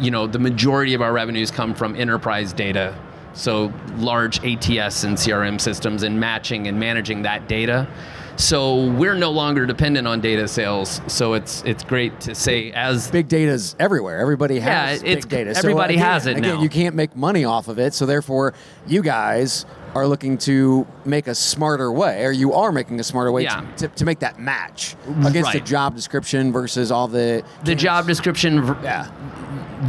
you 0.01 0.11
know, 0.11 0.27
the 0.27 0.39
majority 0.39 0.93
of 0.93 1.01
our 1.01 1.13
revenues 1.13 1.49
come 1.49 1.73
from 1.73 1.95
enterprise 1.95 2.51
data 2.51 2.93
so 3.33 3.71
large 3.97 4.37
ATS 4.43 5.03
and 5.03 5.17
CRM 5.17 5.59
systems 5.59 6.03
and 6.03 6.19
matching 6.19 6.67
and 6.67 6.79
managing 6.79 7.21
that 7.23 7.47
data. 7.47 7.87
So 8.35 8.85
we're 8.91 9.15
no 9.15 9.31
longer 9.31 9.65
dependent 9.65 10.07
on 10.07 10.21
data 10.21 10.47
sales. 10.47 11.01
So 11.07 11.33
it's 11.33 11.61
it's 11.65 11.83
great 11.83 12.21
to 12.21 12.33
say 12.33 12.71
as 12.71 13.11
Big 13.11 13.27
data's 13.27 13.75
everywhere. 13.79 14.19
Everybody 14.19 14.59
has 14.61 15.01
Yeah, 15.01 15.09
it's- 15.09 15.25
big 15.25 15.29
data. 15.29 15.53
everybody 15.57 15.95
again, 15.95 16.05
has 16.05 16.25
it 16.25 16.37
again, 16.37 16.55
now. 16.55 16.61
you 16.61 16.69
can't 16.69 16.95
make 16.95 17.15
money 17.17 17.43
off 17.43 17.67
of 17.67 17.79
it. 17.79 17.93
So 17.93 18.05
therefore, 18.05 18.53
you 18.87 19.01
guys 19.01 19.65
are 19.93 20.07
looking 20.07 20.37
to 20.37 20.87
make 21.03 21.27
a 21.27 21.35
smarter 21.35 21.91
way, 21.91 22.23
or 22.23 22.31
you 22.31 22.53
are 22.53 22.71
making 22.71 22.99
a 23.01 23.03
smarter 23.03 23.31
way 23.31 23.43
Yeah. 23.43 23.61
to, 23.75 23.87
to, 23.89 23.95
to 23.95 24.05
make 24.05 24.19
that 24.19 24.39
match 24.39 24.95
mm, 25.05 25.27
against 25.27 25.51
the 25.51 25.59
job 25.59 25.95
description 25.95 26.53
versus 26.53 26.91
all 26.93 27.09
the 27.09 27.43
the 27.65 27.75
job 27.75 28.07
description 28.07 28.63
Yeah. 28.83 29.07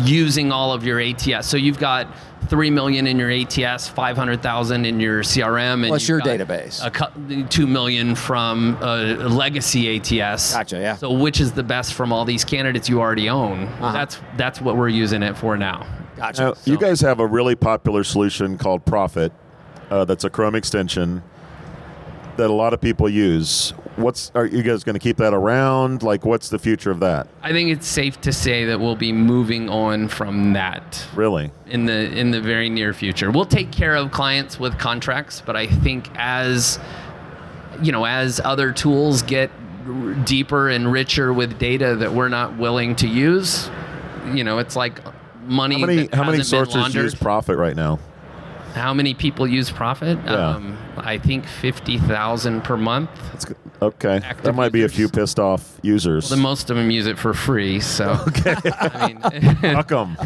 Using 0.05 0.53
all 0.53 0.73
of 0.73 0.85
your 0.85 1.01
ATS. 1.01 1.47
So 1.47 1.57
you've 1.57 1.79
got 1.79 2.07
three 2.49 2.71
million 2.71 3.07
in 3.07 3.19
your 3.19 3.31
ATS, 3.31 3.89
five 3.89 4.17
hundred 4.17 4.43
thousand 4.43 4.85
in 4.85 5.01
your 5.01 5.23
CRM, 5.23 5.75
and 5.83 5.87
Plus 5.87 6.09
your 6.09 6.21
database. 6.21 6.85
A 6.85 6.91
cou- 6.91 7.45
two 7.49 7.67
million 7.67 8.15
from 8.15 8.79
a 8.81 9.15
legacy 9.29 9.97
ATS. 9.97 10.55
Gotcha, 10.55 10.79
yeah. 10.79 10.97
So 10.97 11.13
which 11.13 11.41
is 11.41 11.53
the 11.53 11.63
best 11.63 11.95
from 11.95 12.13
all 12.13 12.25
these 12.25 12.45
candidates 12.45 12.89
you 12.89 13.01
already 13.01 13.29
own? 13.29 13.65
Uh-huh. 13.65 13.93
That's 13.93 14.21
that's 14.37 14.61
what 14.61 14.77
we're 14.77 14.89
using 14.89 15.23
it 15.23 15.37
for 15.37 15.57
now. 15.57 15.87
Gotcha. 16.17 16.43
Now, 16.43 16.55
you 16.65 16.77
guys 16.77 17.01
have 17.01 17.19
a 17.19 17.27
really 17.27 17.55
popular 17.55 18.05
solution 18.05 18.59
called 18.59 18.85
Prophet. 18.85 19.33
Uh, 19.91 20.05
that's 20.05 20.23
a 20.25 20.31
Chrome 20.31 20.55
extension 20.55 21.23
that 22.37 22.49
a 22.49 22.53
lot 22.53 22.73
of 22.75 22.81
people 22.81 23.09
use. 23.09 23.75
What's 24.01 24.31
are 24.35 24.47
you 24.47 24.63
guys 24.63 24.85
going 24.85 24.95
to 24.95 25.01
keep 25.01 25.17
that 25.19 25.35
around? 25.35 26.03
Like, 26.03 26.25
what's 26.25 26.49
the 26.49 26.59
future 26.59 26.91
of 26.91 27.01
that? 27.01 27.29
I 27.43 27.53
think 27.53 27.71
it's 27.71 27.87
safe 27.87 28.21
to 28.23 28.33
say 28.33 28.65
that 28.67 28.81
we'll 28.81 28.97
be 28.97 29.13
moving 29.13 29.69
on 29.69 30.09
from 30.09 30.53
that 30.55 31.07
Really? 31.15 31.51
in 31.67 31.87
the 31.87 32.11
in 32.17 32.31
the 32.31 32.41
very 32.41 32.69
near 32.69 32.93
future. 32.93 33.31
We'll 33.31 33.45
take 33.45 33.71
care 33.73 33.95
of 33.95 34.11
clients 34.11 34.59
with 34.59 34.79
contracts, 34.79 35.43
but 35.45 35.57
I 35.57 35.67
think 35.67 36.09
as 36.17 36.79
you 37.83 37.93
know, 37.93 38.05
as 38.05 38.41
other 38.45 38.73
tools 38.73 39.23
get 39.23 39.51
r- 39.87 40.15
deeper 40.25 40.69
and 40.69 40.91
richer 40.93 41.33
with 41.33 41.59
data 41.59 41.97
that 41.97 42.13
we're 42.13 42.29
not 42.29 42.59
willing 42.59 42.95
to 42.97 43.07
use, 43.07 43.71
you 44.33 44.45
know, 44.45 44.59
it's 44.59 44.77
like 44.77 45.01
money. 45.45 45.81
How 45.81 45.87
many 45.87 46.09
how 46.13 46.25
many 46.25 46.43
sources 46.43 46.95
use. 46.95 47.15
Prophet 47.15 47.57
right 47.57 47.77
now? 47.77 47.99
How 48.75 48.95
many 48.95 49.15
people 49.15 49.47
use 49.49 49.71
Prophet? 49.71 50.17
Yeah. 50.25 50.51
Um, 50.51 50.79
I 50.97 51.19
think 51.19 51.47
fifty 51.47 51.99
thousand 51.99 52.63
per 52.63 52.77
month. 52.77 53.11
That's 53.33 53.45
good. 53.45 53.57
Okay, 53.83 54.21
Active 54.23 54.45
that 54.45 54.55
might 54.55 54.73
be 54.73 54.81
a 54.81 54.83
users. 54.83 54.97
few 54.97 55.09
pissed 55.09 55.39
off 55.41 55.79
users. 55.83 56.29
The 56.29 56.37
most 56.37 56.69
of 56.69 56.77
them 56.77 56.91
use 56.91 57.07
it 57.07 57.19
for 57.19 57.33
free. 57.33 57.81
So, 57.81 58.11
I 58.45 59.09
mean, 59.09 59.21
Fuck 59.75 59.93
'em. 59.93 60.17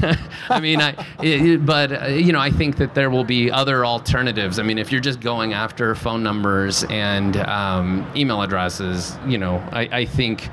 I 0.51 0.59
mean, 0.61 0.81
I, 0.81 0.91
it, 1.23 1.43
it- 1.43 1.67
but 1.67 2.03
uh, 2.03 2.07
you 2.07 2.33
know, 2.33 2.41
I 2.41 2.51
think 2.51 2.77
that 2.79 2.95
there 2.95 3.11
will 3.11 3.23
be 3.25 3.51
other 3.51 3.87
alternatives. 3.87 4.59
I 4.59 4.63
mean, 4.65 4.79
if 4.79 4.91
you're 4.91 5.01
just 5.01 5.21
going 5.21 5.53
after 5.53 5.95
phone 5.95 6.23
numbers 6.25 6.85
and 6.91 7.37
um, 7.37 8.11
email 8.17 8.43
addresses, 8.43 9.17
you 9.27 9.39
know, 9.39 9.57
I, 9.71 9.83
I 10.01 10.05
think 10.05 10.49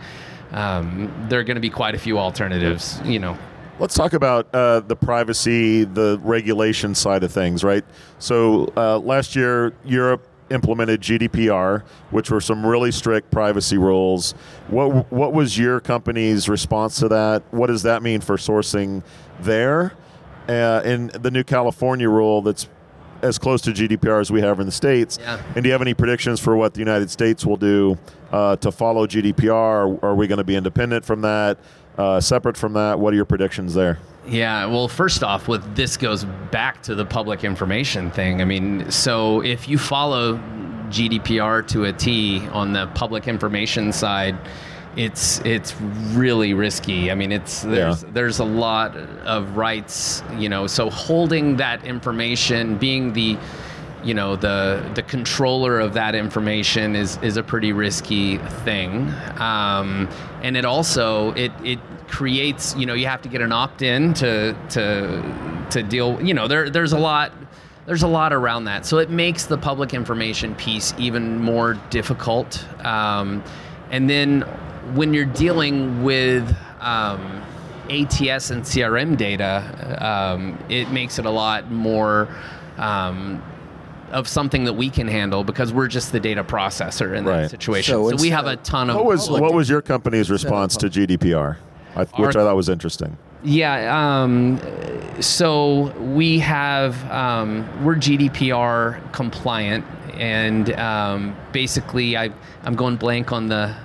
um, 0.51 1.11
there 1.29 1.39
are 1.39 1.43
going 1.43 1.55
to 1.55 1.61
be 1.61 1.69
quite 1.69 1.95
a 1.95 1.99
few 1.99 2.19
alternatives. 2.19 3.01
You 3.03 3.19
know, 3.19 3.37
Let's 3.79 3.95
talk 3.95 4.13
about 4.13 4.53
uh, 4.53 4.81
the 4.81 4.95
privacy, 4.95 5.85
the 5.85 6.19
regulation 6.21 6.93
side 6.93 7.23
of 7.23 7.31
things, 7.31 7.63
right? 7.63 7.83
So 8.19 8.71
uh, 8.77 8.99
last 8.99 9.35
year, 9.35 9.73
Europe 9.85 10.27
implemented 10.51 11.01
GDPR, 11.01 11.83
which 12.11 12.29
were 12.29 12.41
some 12.41 12.65
really 12.65 12.91
strict 12.91 13.31
privacy 13.31 13.77
rules. 13.77 14.33
What 14.67 15.11
what 15.11 15.33
was 15.33 15.57
your 15.57 15.79
company's 15.79 16.49
response 16.49 16.99
to 16.99 17.07
that? 17.09 17.43
What 17.51 17.67
does 17.67 17.83
that 17.83 18.03
mean 18.03 18.21
for 18.21 18.37
sourcing 18.37 19.03
there? 19.39 19.93
Uh, 20.47 20.81
and 20.83 21.11
the 21.11 21.31
new 21.31 21.43
California 21.43 22.09
rule 22.09 22.41
that's 22.41 22.67
as 23.21 23.37
close 23.37 23.61
to 23.61 23.71
GDPR 23.71 24.19
as 24.19 24.31
we 24.31 24.41
have 24.41 24.59
in 24.59 24.65
the 24.65 24.71
states. 24.71 25.17
Yeah. 25.21 25.41
And 25.55 25.63
do 25.63 25.69
you 25.69 25.71
have 25.71 25.81
any 25.81 25.93
predictions 25.93 26.39
for 26.39 26.55
what 26.55 26.73
the 26.73 26.79
United 26.79 27.09
States 27.11 27.45
will 27.45 27.57
do 27.57 27.97
uh, 28.31 28.55
to 28.57 28.71
follow 28.71 29.05
GDPR? 29.05 30.01
Are 30.03 30.15
we 30.15 30.27
going 30.27 30.39
to 30.39 30.43
be 30.43 30.55
independent 30.55 31.05
from 31.05 31.21
that? 31.21 31.59
Uh, 31.97 32.19
separate 32.19 32.57
from 32.57 32.73
that, 32.73 32.99
what 32.99 33.13
are 33.13 33.15
your 33.15 33.25
predictions 33.25 33.73
there? 33.73 33.99
Yeah, 34.27 34.67
well, 34.67 34.87
first 34.87 35.23
off, 35.23 35.47
with 35.47 35.75
this 35.75 35.97
goes 35.97 36.25
back 36.51 36.83
to 36.83 36.95
the 36.95 37.05
public 37.05 37.43
information 37.43 38.11
thing. 38.11 38.41
I 38.41 38.45
mean, 38.45 38.89
so 38.91 39.41
if 39.41 39.67
you 39.67 39.77
follow 39.77 40.37
GDPR 40.89 41.67
to 41.69 41.85
a 41.85 41.93
T 41.93 42.47
on 42.49 42.73
the 42.73 42.87
public 42.93 43.27
information 43.27 43.91
side, 43.91 44.37
it's 44.95 45.39
it's 45.39 45.73
really 46.13 46.53
risky. 46.53 47.09
I 47.11 47.15
mean, 47.15 47.31
it's 47.31 47.61
there's 47.61 48.03
Yeah. 48.03 48.09
there's 48.13 48.39
a 48.39 48.43
lot 48.45 48.95
of 48.97 49.57
rights, 49.57 50.21
you 50.37 50.49
know. 50.49 50.67
So 50.67 50.89
holding 50.89 51.55
that 51.57 51.83
information, 51.85 52.77
being 52.77 53.13
the 53.13 53.37
you 54.03 54.13
know 54.13 54.35
the 54.35 54.83
the 54.95 55.03
controller 55.03 55.79
of 55.79 55.93
that 55.93 56.13
information 56.15 56.95
is 56.95 57.17
is 57.21 57.37
a 57.37 57.43
pretty 57.43 57.71
risky 57.71 58.39
thing 58.65 59.07
um, 59.37 60.09
and 60.41 60.57
it 60.57 60.65
also 60.65 61.31
it 61.33 61.51
it 61.63 61.77
creates 62.11 62.75
you 62.75 62.85
know 62.85 62.93
you 62.93 63.07
have 63.07 63.21
to 63.21 63.29
get 63.29 63.41
an 63.41 63.51
opt-in 63.53 64.13
to 64.13 64.53
to 64.69 65.65
to 65.71 65.81
deal 65.81 66.21
you 66.21 66.33
know 66.33 66.47
there 66.47 66.69
there's 66.69 66.91
a 66.91 66.99
lot 66.99 67.31
there's 67.85 68.03
a 68.03 68.07
lot 68.07 68.33
around 68.33 68.65
that 68.65 68.85
so 68.85 68.97
it 68.97 69.09
makes 69.09 69.45
the 69.45 69.57
public 69.57 69.93
information 69.93 70.53
piece 70.55 70.93
even 70.97 71.39
more 71.39 71.75
difficult 71.89 72.65
um, 72.85 73.41
and 73.91 74.09
then 74.09 74.41
when 74.93 75.13
you're 75.13 75.25
dealing 75.25 76.03
with 76.03 76.43
um, 76.81 77.41
ATS 77.89 78.51
and 78.51 78.63
CRM 78.63 79.15
data, 79.17 79.97
um, 80.01 80.57
it 80.69 80.89
makes 80.91 81.19
it 81.19 81.25
a 81.25 81.29
lot 81.29 81.71
more. 81.71 82.27
Um, 82.77 83.41
of 84.11 84.27
something 84.27 84.65
that 84.65 84.73
we 84.73 84.89
can 84.89 85.07
handle 85.07 85.41
because 85.43 85.71
we're 85.71 85.87
just 85.87 86.11
the 86.11 86.19
data 86.19 86.43
processor 86.43 87.15
in 87.15 87.23
Right. 87.23 87.43
that 87.43 87.49
situation. 87.49 87.93
So 87.93 88.09
So, 88.09 88.21
we 88.21 88.29
have 88.29 88.45
a 88.45 88.57
ton 88.57 88.89
of 88.89 88.97
What 88.97 89.05
was 89.05 89.29
what 89.29 89.53
was 89.53 89.69
your 89.69 89.81
company's 89.81 90.29
response 90.29 90.75
to 90.77 90.89
GDPR? 90.89 91.55
I, 91.95 92.03
which 92.03 92.35
I 92.35 92.43
thought 92.43 92.55
was 92.55 92.69
interesting. 92.69 93.17
Yeah. 93.43 94.21
Um, 94.21 94.59
so 95.21 95.91
we 95.99 96.39
have 96.39 97.09
um, 97.11 97.67
we're 97.83 97.95
GDPR 97.95 99.11
compliant, 99.13 99.85
and 100.13 100.71
um, 100.73 101.35
basically, 101.51 102.15
I 102.17 102.29
I'm 102.63 102.75
going 102.75 102.97
blank 102.97 103.31
on 103.31 103.47
the. 103.47 103.75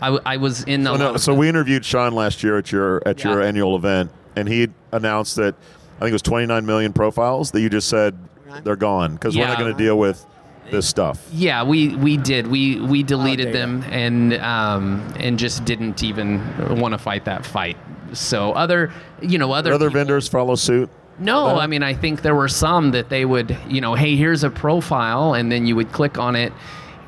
I, 0.00 0.18
I 0.26 0.36
was 0.36 0.64
in. 0.64 0.84
So, 0.84 0.96
no, 0.96 1.16
so 1.16 1.32
the- 1.32 1.38
we 1.38 1.48
interviewed 1.48 1.84
Shon 1.84 2.14
last 2.14 2.42
year 2.42 2.58
at 2.58 2.70
your 2.70 3.02
at 3.06 3.24
your 3.24 3.40
annual 3.42 3.76
event, 3.76 4.10
and 4.36 4.46
he 4.48 4.68
announced 4.92 5.36
that 5.36 5.54
I 5.96 6.00
think 6.00 6.10
it 6.10 6.12
was 6.12 6.22
29 6.22 6.66
million 6.66 6.92
profiles 6.92 7.50
that 7.52 7.60
you 7.62 7.70
just 7.70 7.88
said 7.88 8.18
they're 8.64 8.76
gone 8.76 9.14
because 9.14 9.36
we're 9.36 9.46
not 9.46 9.58
going 9.58 9.72
to 9.74 9.82
deal 9.82 9.98
with 9.98 10.24
this 10.70 10.86
stuff. 10.88 11.26
Yeah, 11.32 11.62
we 11.64 11.94
we 11.96 12.16
did. 12.16 12.46
We 12.46 12.80
we 12.80 13.02
deleted 13.02 13.46
data. 13.52 13.58
them 13.58 13.82
and 13.90 14.34
um, 14.34 15.12
and 15.18 15.38
just 15.38 15.64
didn't 15.64 16.02
even 16.02 16.40
want 16.80 16.92
to 16.92 16.98
fight 16.98 17.24
that 17.26 17.44
fight. 17.46 17.76
So 18.12 18.52
other 18.52 18.92
you 19.22 19.38
know 19.38 19.52
other 19.52 19.72
other 19.72 19.88
people- 19.88 20.00
vendors 20.00 20.28
follow 20.28 20.54
suit. 20.54 20.90
No, 21.18 21.46
I 21.58 21.66
mean 21.66 21.82
I 21.82 21.94
think 21.94 22.20
there 22.20 22.34
were 22.34 22.48
some 22.48 22.90
that 22.90 23.08
they 23.08 23.24
would 23.24 23.56
you 23.68 23.80
know 23.80 23.94
hey 23.94 24.16
here's 24.16 24.44
a 24.44 24.50
profile 24.50 25.32
and 25.34 25.50
then 25.50 25.66
you 25.66 25.74
would 25.74 25.90
click 25.90 26.18
on 26.18 26.36
it 26.36 26.52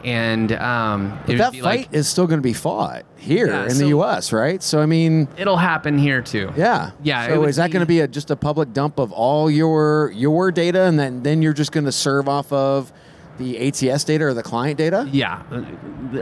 and 0.04 0.52
um, 0.52 1.18
it 1.26 1.32
would 1.32 1.40
that 1.40 1.52
be 1.52 1.60
fight 1.60 1.80
like 1.80 1.92
is 1.92 2.08
still 2.08 2.26
going 2.26 2.38
to 2.38 2.42
be 2.42 2.52
fought 2.54 3.04
here 3.16 3.48
Yeah, 3.48 3.66
in 3.68 3.76
the 3.78 3.88
U.S., 3.88 4.32
right? 4.32 4.62
So 4.62 4.80
I 4.80 4.86
mean, 4.86 5.26
it'll 5.36 5.56
happen 5.56 5.98
here 5.98 6.22
too. 6.22 6.50
yeah, 6.56 6.92
Yeah, 7.02 7.24
it 7.26 7.30
So 7.34 7.40
would 7.40 7.48
is 7.50 7.56
that 7.56 7.66
be- 7.66 7.72
going 7.72 7.80
to 7.80 7.86
be 7.86 8.00
a, 8.00 8.08
just 8.08 8.30
a 8.30 8.36
public 8.36 8.72
dump 8.72 8.98
of 8.98 9.10
all 9.12 9.50
your 9.50 10.10
your 10.14 10.52
data, 10.52 10.82
and 10.84 10.98
then 10.98 11.22
then 11.22 11.42
you're 11.42 11.52
just 11.52 11.72
going 11.72 11.84
to 11.86 11.92
serve 11.92 12.28
off 12.28 12.50
of 12.52 12.92
the 13.38 13.68
ATS 13.68 14.04
data 14.04 14.24
or 14.24 14.34
the 14.34 14.42
client 14.42 14.76
data? 14.78 15.08
Yeah, 15.10 15.42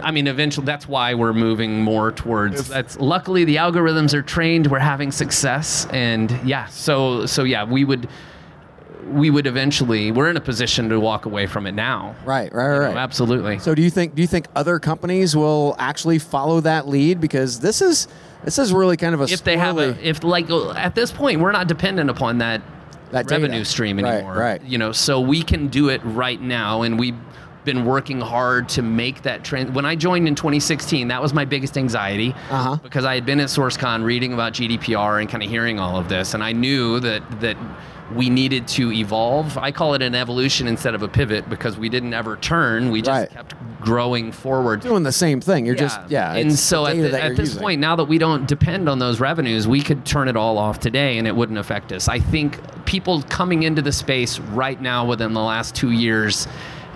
I 0.03 0.11
mean, 0.11 0.27
eventually, 0.27 0.67
that's 0.67 0.89
why 0.89 1.15
we're 1.15 1.33
moving 1.33 1.81
more 1.83 2.13
towards. 2.13 2.69
that's 2.69 2.99
luckily 2.99 3.45
the 3.45 3.57
algorithms 3.57 4.15
are 4.15 4.23
trained. 4.23 4.69
We're 4.69 4.79
having 4.79 5.11
success, 5.11 5.87
and 5.91 6.31
yeah, 6.45 6.67
so 6.67 7.27
so 7.27 7.45
yeah, 7.45 7.65
we 7.65 7.85
would 7.85 8.09
we 9.07 9.31
would 9.31 9.47
eventually. 9.47 10.11
We're 10.11 10.31
in 10.31 10.37
a 10.37 10.41
position 10.41 10.89
to 10.89 10.99
walk 10.99 11.27
away 11.27 11.47
from 11.47 11.67
it 11.67 11.73
now. 11.73 12.17
Right, 12.25 12.53
right, 12.53 12.75
You 12.75 12.81
know, 12.81 12.87
right. 12.89 12.97
absolutely. 12.97 13.59
So 13.61 13.75
do 13.75 13.83
you 13.83 13.91
think 13.91 14.15
do 14.15 14.23
you 14.23 14.29
think 14.29 14.47
other 14.57 14.79
companies 14.79 15.37
will 15.37 15.77
actually 15.79 16.19
follow 16.19 16.61
that 16.61 16.89
lead 16.89 17.21
because 17.21 17.61
this 17.61 17.81
is 17.81 18.09
this 18.45 18.59
is 18.59 18.73
really 18.73 18.97
kind 18.97 19.15
of 19.15 19.21
a 19.21 19.25
if 19.25 19.45
they 19.45 19.57
have 19.57 19.79
a, 19.79 19.97
if 20.07 20.25
like 20.25 20.51
at 20.51 20.95
this 20.95 21.13
point, 21.13 21.41
we're 21.41 21.53
not 21.53 21.69
dependent 21.69 22.11
upon 22.11 22.39
that 22.39 22.63
That 23.11 23.27
data. 23.27 23.43
revenue 23.43 23.65
stream 23.65 23.99
anymore. 23.99 24.35
right. 24.35 24.63
You 24.63 24.79
know, 24.79 24.93
so 24.93 25.21
we 25.21 25.43
can 25.43 25.69
do 25.69 25.89
it 25.89 26.01
right 26.05 26.41
now, 26.41 26.83
and 26.83 26.99
we've 26.99 27.17
been 27.67 27.85
working 27.85 28.21
hard 28.23 28.69
to 28.71 28.81
make 28.81 29.21
that 29.23 29.45
trend. 29.45 29.75
When 29.75 29.85
I 29.85 29.95
joined 29.97 30.27
in 30.27 30.35
2016, 30.35 31.09
that 31.09 31.21
was 31.21 31.35
my 31.35 31.45
biggest 31.45 31.77
anxiety 31.77 32.35
Uh-huh. 32.51 32.77
because 32.83 33.05
I 33.05 33.15
had 33.15 33.27
been 33.27 33.41
at 33.41 33.49
SourceCon 33.49 34.05
reading 34.05 34.33
about 34.33 34.55
GDPR 34.55 35.21
and 35.21 35.29
kind 35.29 35.43
of 35.43 35.51
hearing 35.51 35.79
all 35.79 35.99
of 35.99 36.09
this, 36.09 36.33
and 36.33 36.43
I 36.43 36.53
knew 36.53 36.99
that 37.01 37.23
that 37.43 37.59
we 38.15 38.31
needed 38.31 38.69
to 38.69 38.93
evolve. 38.93 39.59
I 39.59 39.73
call 39.73 39.95
it 39.95 40.01
an 40.01 40.15
evolution 40.15 40.69
instead 40.69 40.95
of 40.95 41.03
a 41.03 41.09
pivot 41.09 41.51
because 41.51 41.77
we 41.77 41.89
didn't 41.89 42.15
ever 42.15 42.37
turn. 42.37 42.93
We 42.93 43.03
just 43.03 43.11
Right. 43.11 43.29
kept 43.33 43.57
growing 43.81 44.31
forward. 44.31 44.79
doing 44.83 45.03
the 45.03 45.11
same 45.11 45.41
thing. 45.41 45.67
You're 45.67 45.75
just 45.75 45.99
yeah. 46.09 46.33
And 46.37 46.57
so 46.57 46.87
at, 46.87 46.95
the- 46.97 47.21
at 47.21 47.31
this 47.35 47.49
using. 47.49 47.61
point, 47.63 47.81
now 47.81 47.97
that 47.97 48.05
we 48.05 48.19
don't 48.19 48.47
depend 48.47 48.89
on 48.89 49.01
those 49.01 49.19
revenues, 49.19 49.67
we 49.67 49.81
could 49.83 50.05
turn 50.05 50.29
it 50.29 50.37
all 50.37 50.57
off 50.57 50.79
today 50.79 51.19
and 51.19 51.27
it 51.27 51.35
wouldn't 51.35 51.59
affect 51.59 51.91
us. 51.91 52.07
I 52.07 52.21
think 52.21 52.61
people 52.85 53.23
coming 53.23 53.65
into 53.65 53.83
the 53.83 53.91
space 53.93 54.39
right 54.39 54.81
now 54.81 55.05
within 55.05 55.33
the 55.33 55.41
last 55.43 55.75
two 55.75 55.91
years, 55.91 56.47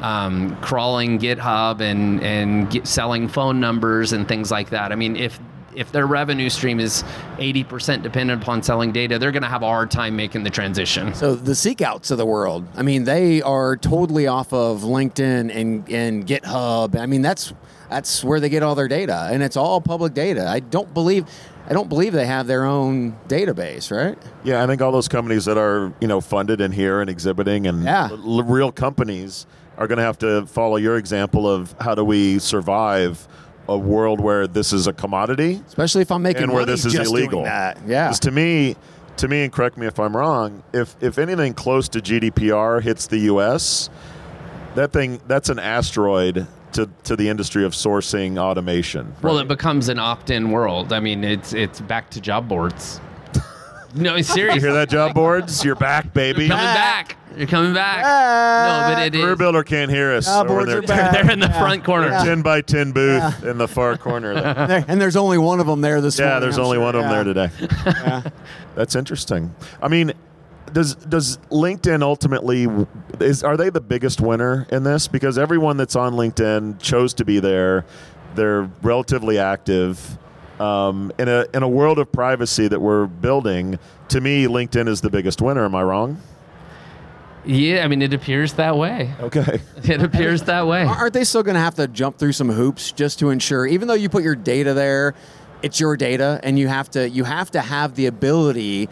um, 0.02 0.56
crawling 0.56 1.18
GitHub 1.18 1.80
and 1.80 2.22
and 2.22 2.70
get, 2.70 2.86
selling 2.86 3.28
phone 3.28 3.60
numbers 3.60 4.12
and 4.12 4.26
things 4.26 4.50
like 4.50 4.70
that. 4.70 4.92
I 4.92 4.94
mean, 4.94 5.16
if 5.16 5.38
if 5.74 5.92
their 5.92 6.06
revenue 6.06 6.50
stream 6.50 6.80
is 6.80 7.04
80% 7.38 8.02
dependent 8.02 8.42
upon 8.42 8.62
selling 8.62 8.92
data, 8.92 9.18
they're 9.18 9.32
going 9.32 9.42
to 9.42 9.48
have 9.48 9.62
a 9.62 9.66
hard 9.66 9.90
time 9.90 10.16
making 10.16 10.42
the 10.42 10.50
transition. 10.50 11.14
So 11.14 11.34
the 11.34 11.52
seekouts 11.52 12.10
of 12.10 12.18
the 12.18 12.26
world, 12.26 12.66
I 12.74 12.82
mean, 12.82 13.04
they 13.04 13.40
are 13.42 13.76
totally 13.76 14.26
off 14.26 14.52
of 14.52 14.80
LinkedIn 14.80 15.54
and, 15.54 15.88
and 15.88 16.26
GitHub. 16.26 16.98
I 16.98 17.06
mean, 17.06 17.22
that's 17.22 17.52
that's 17.88 18.22
where 18.22 18.38
they 18.38 18.48
get 18.48 18.62
all 18.62 18.76
their 18.76 18.86
data, 18.86 19.28
and 19.32 19.42
it's 19.42 19.56
all 19.56 19.80
public 19.80 20.14
data. 20.14 20.46
I 20.46 20.60
don't 20.60 20.94
believe, 20.94 21.26
I 21.70 21.72
don't 21.72 21.88
believe 21.88 22.12
they 22.12 22.26
have 22.26 22.48
their 22.48 22.64
own 22.64 23.16
database, 23.28 23.96
right? 23.96 24.18
Yeah, 24.42 24.62
I 24.62 24.66
think 24.66 24.82
all 24.82 24.90
those 24.90 25.06
companies 25.08 25.44
that 25.44 25.56
are 25.56 25.92
you 26.00 26.08
know 26.08 26.20
funded 26.20 26.60
and 26.60 26.74
here 26.74 27.00
and 27.00 27.08
exhibiting 27.08 27.66
and 27.68 27.84
Yeah. 27.84 28.08
l- 28.10 28.42
real 28.42 28.72
companies 28.72 29.46
are 29.78 29.86
going 29.86 29.98
to 29.98 30.04
have 30.04 30.18
to 30.18 30.44
follow 30.46 30.76
your 30.76 30.96
example 30.96 31.48
of 31.48 31.74
how 31.80 31.94
do 31.94 32.04
we 32.04 32.38
survive 32.40 33.26
a 33.68 33.78
world 33.78 34.20
where 34.20 34.46
this 34.48 34.72
is 34.72 34.88
a 34.88 34.92
commodity 34.92 35.62
Especially 35.68 36.02
if 36.02 36.10
I'm 36.10 36.22
making 36.22 36.42
and 36.44 36.52
where 36.52 36.66
this 36.66 36.84
is 36.84 36.94
illegal. 36.96 37.44
that. 37.44 37.78
Yeah. 37.86 38.08
'Cause 38.08 38.18
to 38.20 38.30
me, 38.32 38.74
to 39.18 39.28
me, 39.28 39.44
and 39.44 39.52
correct 39.52 39.78
me 39.78 39.86
if 39.86 40.00
I'm 40.00 40.16
wrong. 40.16 40.62
If 40.72 40.96
if 41.00 41.18
anything 41.18 41.54
close 41.54 41.88
to 41.90 42.00
GDPR 42.00 42.80
hits 42.80 43.06
the 43.06 43.18
U.S., 43.32 43.88
that 44.74 44.92
thing 44.92 45.20
that's 45.28 45.48
an 45.50 45.58
asteroid 45.60 46.46
to 46.72 46.88
to 47.04 47.16
the 47.16 47.28
industry 47.28 47.64
of 47.64 47.72
sourcing 47.72 48.38
automation. 48.38 49.14
Well, 49.22 49.38
it 49.38 49.48
becomes 49.48 49.88
an 49.88 49.98
opt-in 49.98 50.50
world. 50.50 50.92
I 50.92 51.00
mean, 51.00 51.24
it's 51.24 51.52
it's 51.52 51.80
back 51.80 52.10
to 52.10 52.20
job 52.20 52.48
boards. 52.48 53.00
No, 53.92 54.20
seriously. 54.22 54.60
you 54.60 54.66
hear 54.66 54.72
that, 54.74 54.88
job 54.88 55.14
boards? 55.14 55.64
You're 55.64 55.74
back, 55.74 56.14
baby. 56.14 56.42
You're 56.44 56.50
coming 56.50 56.64
back. 56.64 57.16
You're 57.36 57.48
coming 57.48 57.74
back. 57.74 58.04
Back. 58.04 58.88
No, 58.88 58.94
but 58.94 59.02
it 59.08 59.12
Career 59.20 59.32
is. 59.32 59.38
Builder 59.38 59.64
can't 59.64 59.90
hear 59.90 60.12
us. 60.12 60.26
Job 60.26 60.46
boards 60.46 60.68
there. 60.68 60.78
are 60.78 60.82
back. 60.82 61.12
They're 61.24 61.30
in 61.32 61.40
the 61.40 61.48
Yeah. 61.48 61.58
front 61.58 61.82
corner. 61.82 62.06
Yeah. 62.06 62.22
10 62.22 62.42
by 62.42 62.60
10 62.60 62.92
booth 62.92 63.42
in 63.42 63.58
the 63.58 63.66
far 63.66 63.96
corner. 63.96 64.34
There. 64.34 64.54
There- 64.68 64.84
and 64.86 65.00
there's 65.00 65.16
only 65.16 65.38
one 65.38 65.58
of 65.58 65.66
them 65.66 65.80
there 65.80 66.00
this 66.00 66.20
Yeah, 66.20 66.26
morning. 66.26 66.40
there's 66.42 66.58
I'm 66.58 66.64
only 66.66 66.76
sure. 66.76 66.84
one 66.84 66.94
of 66.94 67.02
them 67.02 67.10
Yeah. 67.10 67.24
there 67.24 68.20
today. 68.22 68.30
That's 68.76 68.94
interesting. 68.94 69.52
I 69.82 69.88
mean, 69.88 70.12
does 70.72 70.94
does 70.94 71.38
LinkedIn 71.50 72.02
ultimately 72.02 72.66
is 73.20 73.42
are 73.42 73.56
they 73.56 73.70
the 73.70 73.80
biggest 73.80 74.20
winner 74.20 74.66
in 74.70 74.84
this? 74.84 75.08
Because 75.08 75.38
everyone 75.38 75.76
that's 75.76 75.96
on 75.96 76.14
LinkedIn 76.14 76.80
chose 76.80 77.14
to 77.14 77.24
be 77.24 77.40
there. 77.40 77.84
They're 78.34 78.70
relatively 78.82 79.38
active. 79.38 80.18
Um, 80.60 81.10
in 81.18 81.28
a 81.28 81.46
in 81.54 81.62
a 81.62 81.68
world 81.68 81.98
of 81.98 82.12
privacy 82.12 82.68
that 82.68 82.80
we're 82.80 83.06
building, 83.06 83.78
to 84.08 84.20
me, 84.20 84.44
LinkedIn 84.46 84.88
is 84.88 85.00
the 85.00 85.10
biggest 85.10 85.40
winner. 85.40 85.64
Am 85.64 85.74
I 85.74 85.82
wrong? 85.82 86.20
Yeah, 87.44 87.84
I 87.84 87.88
mean, 87.88 88.02
it 88.02 88.12
appears 88.12 88.52
that 88.54 88.76
way. 88.76 89.14
Okay. 89.20 89.60
It 89.82 90.02
appears 90.02 90.42
that 90.42 90.66
way. 90.66 90.84
Aren't 90.84 91.14
they 91.14 91.24
still 91.24 91.42
going 91.42 91.54
to 91.54 91.60
have 91.60 91.76
to 91.76 91.88
jump 91.88 92.18
through 92.18 92.32
some 92.32 92.50
hoops 92.50 92.92
just 92.92 93.18
to 93.20 93.30
ensure, 93.30 93.66
even 93.66 93.88
though 93.88 93.94
you 93.94 94.10
put 94.10 94.22
your 94.22 94.36
data 94.36 94.74
there, 94.74 95.14
it's 95.62 95.80
your 95.80 95.96
data, 95.96 96.38
and 96.42 96.58
you 96.58 96.68
have 96.68 96.90
to 96.90 97.08
you 97.08 97.24
have 97.24 97.50
to 97.52 97.60
have 97.60 97.94
the 97.94 98.06
ability, 98.06 98.88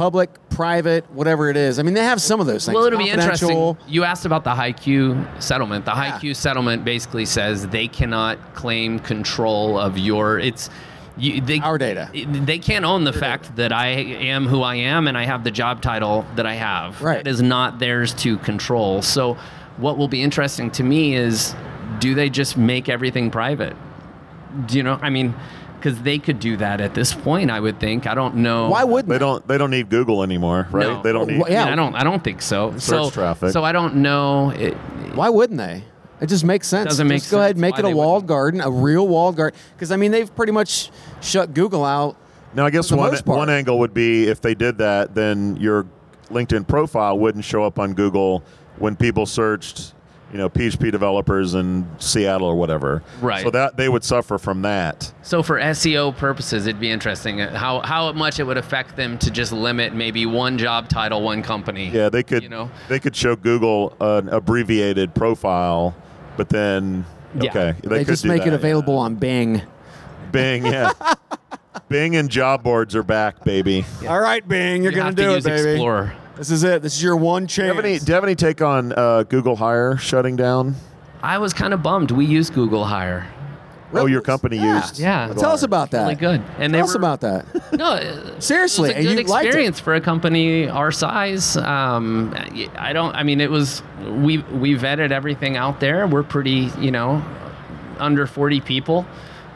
public, 0.00 0.30
private, 0.48 1.04
whatever 1.12 1.50
it 1.50 1.58
is. 1.58 1.78
I 1.78 1.82
mean, 1.82 1.92
they 1.92 2.02
have 2.02 2.22
some 2.22 2.40
of 2.40 2.46
those 2.46 2.64
things. 2.64 2.74
Well, 2.74 2.86
it'll 2.86 2.98
be 2.98 3.10
interesting. 3.10 3.76
You 3.86 4.04
asked 4.04 4.24
about 4.24 4.44
the 4.44 4.54
HiQ 4.54 5.42
settlement. 5.42 5.84
The 5.84 5.90
Yeah. 5.90 6.18
HiQ 6.18 6.34
settlement 6.34 6.86
basically 6.86 7.26
says 7.26 7.68
they 7.68 7.86
cannot 7.86 8.54
claim 8.54 8.98
control 9.00 9.78
of 9.78 9.98
your. 9.98 10.38
It's 10.38 10.70
you, 11.18 11.42
they, 11.42 11.58
Our 11.58 11.76
data. 11.76 12.08
They 12.14 12.58
can't 12.58 12.86
own 12.86 13.04
the 13.04 13.12
fact 13.12 13.56
that 13.56 13.74
I 13.74 13.88
am 13.88 14.46
who 14.46 14.62
I 14.62 14.76
am 14.76 15.06
and 15.06 15.18
I 15.18 15.26
have 15.26 15.44
the 15.44 15.50
job 15.50 15.82
title 15.82 16.24
that 16.36 16.46
I 16.46 16.54
have. 16.54 17.02
Right. 17.02 17.20
It 17.20 17.26
is 17.26 17.42
not 17.42 17.78
theirs 17.78 18.14
to 18.24 18.38
control. 18.38 19.02
So, 19.02 19.36
what 19.76 19.98
will 19.98 20.08
be 20.08 20.22
interesting 20.22 20.70
to 20.72 20.82
me 20.82 21.14
is, 21.14 21.54
do 21.98 22.14
they 22.14 22.30
just 22.30 22.56
make 22.56 22.88
everything 22.88 23.30
private? 23.30 23.76
Do 24.64 24.78
you 24.78 24.82
know? 24.82 24.98
I 25.02 25.10
mean, 25.10 25.34
because 25.80 26.00
they 26.02 26.18
could 26.18 26.38
do 26.38 26.56
that 26.58 26.80
at 26.80 26.94
this 26.94 27.14
point. 27.14 27.50
I 27.50 27.58
would 27.58 27.80
think. 27.80 28.06
I 28.06 28.14
don't 28.14 28.36
know. 28.36 28.68
Why 28.68 28.84
wouldn't 28.84 29.08
They 29.08 29.18
don't 29.18 29.46
they 29.48 29.58
don't 29.58 29.70
need 29.70 29.88
Google 29.88 30.22
anymore, 30.22 30.68
right? 30.70 30.86
No. 30.86 31.02
They 31.02 31.12
don't 31.12 31.26
need. 31.26 31.40
Well, 31.40 31.50
yeah. 31.50 31.62
I, 31.62 31.64
mean, 31.64 31.72
I 31.72 31.76
don't. 31.76 31.94
I 31.96 32.04
don't 32.04 32.22
think 32.22 32.42
so. 32.42 32.76
so, 32.78 33.04
Search 33.04 33.14
traffic. 33.14 33.50
So 33.50 33.64
I 33.64 33.72
don't 33.72 33.96
know. 33.96 34.50
It, 34.50 34.74
Why 35.14 35.28
wouldn't 35.28 35.58
they? 35.58 35.84
It 36.20 36.28
just 36.28 36.44
makes 36.44 36.68
sense. 36.68 36.90
Doesn't 36.90 37.08
make 37.08 37.20
just 37.20 37.30
go 37.30 37.38
ahead 37.38 37.52
and 37.52 37.60
make 37.60 37.74
why 37.74 37.88
it 37.88 37.92
a 37.92 37.96
walled 37.96 38.24
wouldn't. 38.24 38.28
garden, 38.28 38.60
a 38.60 38.70
real 38.70 39.08
walled 39.08 39.36
garden. 39.36 39.58
Because 39.74 39.90
I 39.90 39.96
mean, 39.96 40.10
they've 40.12 40.32
pretty 40.36 40.52
much 40.52 40.90
shut 41.22 41.54
Google 41.54 41.84
out. 41.84 42.16
Now, 42.52 42.66
I 42.66 42.70
guess 42.70 42.92
one 42.92 43.16
one 43.24 43.48
angle 43.48 43.78
would 43.78 43.94
be 43.94 44.26
if 44.26 44.40
they 44.40 44.54
did 44.54 44.78
that, 44.78 45.14
then 45.14 45.56
your 45.56 45.86
LinkedIn 46.30 46.66
profile 46.66 47.18
wouldn't 47.18 47.44
show 47.44 47.64
up 47.64 47.78
on 47.78 47.94
Google 47.94 48.42
when 48.78 48.96
people 48.96 49.24
searched, 49.24 49.94
you 50.32 50.38
know, 50.38 50.48
PHP 50.48 50.92
developers 50.92 51.54
in 51.54 51.88
Seattle 51.98 52.46
or 52.46 52.54
whatever. 52.54 53.02
Right. 53.20 53.42
So 53.42 53.50
that 53.50 53.76
they 53.76 53.88
would 53.88 54.04
suffer 54.04 54.38
from 54.38 54.62
that. 54.62 55.12
So 55.22 55.42
for 55.42 55.58
SEO 55.58 56.16
purposes, 56.16 56.66
it'd 56.66 56.80
be 56.80 56.90
interesting 56.90 57.40
uh, 57.40 57.56
how 57.56 57.80
how 57.80 58.12
much 58.12 58.38
it 58.38 58.44
would 58.44 58.58
affect 58.58 58.96
them 58.96 59.18
to 59.18 59.30
just 59.30 59.52
limit 59.52 59.94
maybe 59.94 60.26
one 60.26 60.56
job 60.58 60.88
title, 60.88 61.22
one 61.22 61.42
company. 61.42 61.88
Yeah, 61.88 62.08
they 62.08 62.22
could. 62.22 62.42
You 62.42 62.48
know? 62.48 62.70
They 62.88 63.00
could 63.00 63.16
show 63.16 63.34
Google 63.36 63.96
an 64.00 64.28
abbreviated 64.28 65.14
profile, 65.14 65.94
but 66.36 66.48
then 66.48 67.04
Yeah. 67.34 67.50
okay, 67.50 67.74
they, 67.82 67.88
They, 67.88 67.98
could 68.04 68.12
just 68.12 68.22
do 68.22 68.28
make 68.28 68.42
it 68.42 68.50
that, 68.50 68.54
available 68.54 68.96
on 68.96 69.16
Bing. 69.16 69.62
Bing, 70.32 70.64
yeah. 70.66 70.92
Bing 71.88 72.14
and 72.14 72.28
job 72.30 72.62
boards 72.62 72.94
are 72.94 73.02
back, 73.02 73.42
baby. 73.44 73.84
All 74.08 74.20
right, 74.20 74.46
Bing, 74.46 74.82
you're 74.82 74.92
You 74.92 74.96
going 74.96 75.06
have 75.06 75.16
to 75.16 75.22
do 75.22 75.30
it, 75.30 75.34
use 75.36 75.44
baby. 75.44 75.70
Explorer. 75.70 76.12
This 76.40 76.50
is 76.50 76.64
it. 76.64 76.80
This 76.80 76.96
is 76.96 77.02
your 77.02 77.16
one 77.16 77.42
Do 77.42 77.44
you 77.44 77.48
chance. 77.48 77.76
have 77.76 77.84
any, 77.84 77.98
do 77.98 78.04
you 78.06 78.14
have 78.14 78.24
any 78.24 78.34
take 78.34 78.62
on 78.62 78.94
uh, 78.96 79.24
Google 79.24 79.56
Hire 79.56 79.98
shutting 79.98 80.36
down? 80.36 80.74
I 81.22 81.36
was 81.36 81.52
kind 81.52 81.74
of 81.74 81.82
bummed. 81.82 82.12
We 82.12 82.24
use 82.24 82.48
Google 82.48 82.86
Hire. 82.86 83.30
Oh, 83.92 84.06
your 84.06 84.22
company 84.22 84.56
Yeah. 84.56 84.76
used. 84.80 84.98
Yeah. 84.98 85.26
Google 85.28 85.42
Tell 85.42 85.52
us 85.52 85.64
about 85.64 85.90
that. 85.90 86.04
Really 86.04 86.14
good. 86.14 86.42
And 86.58 86.72
they 86.72 86.78
Tell 86.78 86.86
us 86.88 86.94
were, 86.94 86.98
about 86.98 87.20
that. 87.20 87.44
No, 87.74 87.84
uh, 87.92 88.40
Seriously, 88.40 88.88
it 88.88 88.96
and 88.96 89.04
was 89.04 89.12
a 89.12 89.16
good 89.16 89.26
you 89.26 89.30
liked 89.30 89.44
it. 89.44 89.48
experience 89.48 89.80
for 89.80 89.94
a 89.94 90.00
company 90.00 90.66
our 90.66 90.90
size. 90.90 91.58
Um, 91.58 92.34
I 92.74 92.94
don't. 92.94 93.14
I 93.14 93.22
mean, 93.22 93.42
it 93.42 93.50
was 93.50 93.82
we 94.00 94.38
we 94.38 94.74
vetted 94.76 95.10
everything 95.10 95.58
out 95.58 95.78
there. 95.78 96.06
We're 96.06 96.22
pretty, 96.22 96.70
you 96.78 96.90
know, 96.90 97.22
under 97.98 98.26
40 98.26 98.62
people. 98.62 99.04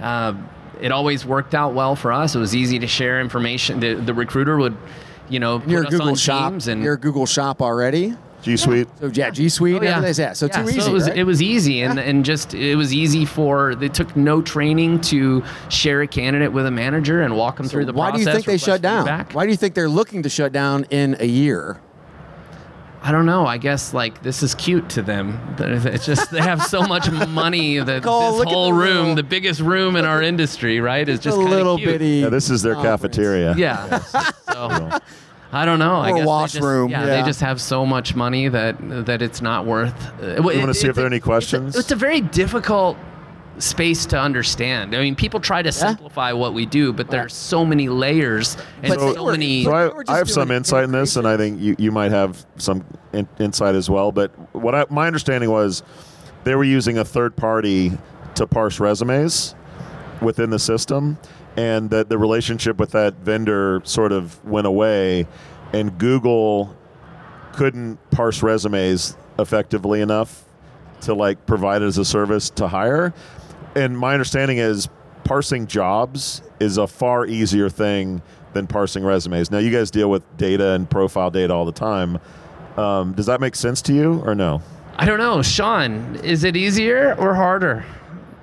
Uh, 0.02 0.34
it 0.82 0.92
always 0.92 1.24
worked 1.24 1.54
out 1.54 1.72
well 1.72 1.96
for 1.96 2.12
us. 2.12 2.34
It 2.34 2.40
was 2.40 2.54
easy 2.54 2.78
to 2.80 2.86
share 2.86 3.22
information. 3.22 3.80
The, 3.80 3.94
the 3.94 4.12
recruiter 4.12 4.58
would, 4.58 4.76
you 5.28 5.40
know, 5.40 5.58
put 5.60 5.68
You're 5.68 5.84
us 5.86 5.90
Google 5.90 6.08
on 6.08 6.14
Shop. 6.16 6.52
Teams 6.52 6.68
and 6.68 6.82
You're 6.82 6.94
a 6.94 6.98
Google 6.98 7.26
Shop 7.26 7.60
already. 7.62 8.14
G 8.42 8.58
Suite. 8.58 8.86
So 9.00 9.06
yeah, 9.14 9.30
G 9.30 9.48
Suite. 9.48 9.76
Oh, 9.80 9.82
yeah. 9.82 9.96
everything's- 9.96 10.18
yeah. 10.18 10.32
So 10.34 10.46
Yeah, 10.46 10.62
too 10.62 10.68
easy. 10.68 10.80
it 10.90 10.92
was 10.92 11.08
right? 11.08 11.16
it 11.16 11.24
was 11.24 11.40
easy 11.40 11.80
and 11.80 11.98
and 11.98 12.26
just 12.26 12.52
it 12.52 12.76
was 12.76 12.92
easy 12.92 13.24
for 13.24 13.74
they 13.74 13.88
took 13.88 14.14
no 14.16 14.42
training 14.42 15.00
to 15.02 15.42
share 15.70 16.02
a 16.02 16.06
candidate 16.06 16.52
with 16.52 16.66
a 16.66 16.70
manager 16.70 17.22
and 17.22 17.36
walk 17.38 17.56
them 17.56 17.66
through 17.68 17.86
the 17.86 17.94
Why 17.94 18.10
do 18.10 18.18
you 18.18 18.26
think 18.26 18.44
they 18.44 18.58
shut 18.58 18.82
down? 18.82 19.04
feedback. 19.04 19.32
Why 19.32 19.44
do 19.46 19.50
you 19.50 19.56
think 19.56 19.74
they're 19.74 19.88
looking 19.88 20.22
to 20.24 20.28
shut 20.28 20.52
down 20.52 20.84
in 20.90 21.16
a 21.20 21.26
year? 21.26 21.78
I 23.06 23.12
don't 23.12 23.26
know. 23.26 23.44
I 23.46 23.58
guess 23.58 23.92
like 23.92 24.22
this 24.22 24.42
is 24.42 24.54
cute 24.54 24.88
to 24.90 25.02
them. 25.02 25.38
It's 25.58 26.06
just 26.06 26.30
they 26.30 26.40
have 26.40 26.62
so 26.62 26.82
much 26.82 27.10
money 27.28 27.78
that 27.78 28.02
Cole, 28.02 28.38
this 28.38 28.50
whole 28.50 28.68
the 28.68 28.72
room, 28.78 28.96
little- 28.98 29.14
the 29.16 29.22
biggest 29.22 29.60
room 29.60 29.94
in 29.96 30.06
our 30.06 30.22
industry, 30.22 30.80
right, 30.80 31.06
is 31.06 31.20
just 31.20 31.36
a 31.36 31.40
little 31.40 31.76
cute. 31.76 31.90
bitty. 31.90 32.06
Yeah, 32.22 32.30
this 32.30 32.48
is 32.48 32.62
their 32.62 32.72
conference. 32.74 33.02
cafeteria. 33.16 33.54
Yeah. 33.58 33.98
so 33.98 34.98
I 35.52 35.64
don't 35.66 35.78
know. 35.78 35.96
I 35.96 36.10
Or 36.10 36.14
guess 36.14 36.20
they 36.22 36.26
washroom, 36.26 36.90
Just, 36.90 37.00
yeah, 37.02 37.06
yeah. 37.06 37.20
they 37.20 37.26
just 37.28 37.40
have 37.42 37.60
so 37.60 37.84
much 37.84 38.14
money 38.16 38.48
that 38.48 38.76
that 39.06 39.20
it's 39.20 39.42
not 39.42 39.66
worth. 39.66 39.94
Uh, 40.22 40.36
You 40.36 40.42
want 40.42 40.68
to 40.68 40.74
see 40.74 40.88
if 40.88 40.94
there 40.96 41.04
are 41.04 41.06
any 41.06 41.20
questions? 41.20 41.76
It's 41.76 41.92
a 41.92 41.96
very 41.96 42.22
difficult 42.22 42.96
space 43.58 44.06
to 44.06 44.18
understand. 44.18 44.94
I 44.94 45.00
mean, 45.00 45.14
people 45.14 45.40
try 45.40 45.62
to 45.62 45.72
simplify 45.72 46.32
what 46.32 46.54
we 46.54 46.66
do, 46.66 46.92
but 46.92 47.10
there's 47.10 47.34
so 47.34 47.64
many 47.64 47.88
layers 47.88 48.56
and 48.82 48.94
But 48.94 49.14
so, 49.14 49.26
many. 49.26 49.64
So 49.64 49.72
I, 49.72 50.14
I 50.14 50.18
have 50.18 50.30
some 50.30 50.50
insight 50.50 50.84
in 50.84 50.92
this, 50.92 51.16
and 51.16 51.26
I 51.26 51.36
think 51.36 51.60
you, 51.60 51.76
you 51.78 51.92
might 51.92 52.10
have 52.10 52.44
some 52.56 52.84
in, 53.12 53.28
insight 53.38 53.74
as 53.74 53.88
well. 53.88 54.12
But 54.12 54.30
what 54.54 54.74
I, 54.74 54.86
my 54.90 55.06
understanding 55.06 55.50
was, 55.50 55.82
they 56.44 56.54
were 56.54 56.64
using 56.64 56.98
a 56.98 57.04
third 57.04 57.36
party 57.36 57.92
to 58.34 58.46
parse 58.46 58.80
resumes 58.80 59.54
within 60.20 60.50
the 60.50 60.58
system, 60.58 61.18
and 61.56 61.90
that 61.90 62.08
the 62.08 62.18
relationship 62.18 62.78
with 62.78 62.90
that 62.90 63.14
vendor 63.14 63.80
sort 63.84 64.12
of 64.12 64.44
went 64.44 64.66
away, 64.66 65.26
and 65.72 65.96
Google 65.98 66.76
couldn't 67.52 67.98
parse 68.10 68.42
resumes 68.42 69.16
effectively 69.38 70.00
enough 70.00 70.44
to 71.02 71.14
like 71.14 71.46
provide 71.46 71.82
it 71.82 71.86
as 71.86 71.98
a 71.98 72.04
service 72.04 72.50
to 72.50 72.68
hire. 72.68 73.12
And 73.74 73.98
my 73.98 74.12
understanding 74.12 74.58
is 74.58 74.88
parsing 75.24 75.66
jobs 75.66 76.42
is 76.60 76.76
a 76.78 76.86
far 76.86 77.26
easier 77.26 77.68
thing 77.68 78.22
than 78.52 78.66
parsing 78.66 79.04
resumes. 79.04 79.50
Now 79.50 79.58
you 79.58 79.70
guys 79.70 79.90
deal 79.90 80.10
with 80.10 80.22
data 80.36 80.72
and 80.72 80.88
profile 80.88 81.30
data 81.30 81.52
all 81.52 81.64
the 81.64 81.72
time. 81.72 82.18
Um, 82.76 83.12
does 83.14 83.26
that 83.26 83.40
make 83.40 83.54
sense 83.56 83.82
to 83.82 83.92
you 83.94 84.20
or 84.24 84.34
no? 84.34 84.62
I 84.96 85.06
don't 85.06 85.18
know, 85.18 85.42
Shon. 85.42 86.16
Is 86.22 86.44
it 86.44 86.56
easier 86.56 87.14
or 87.18 87.34
harder 87.34 87.84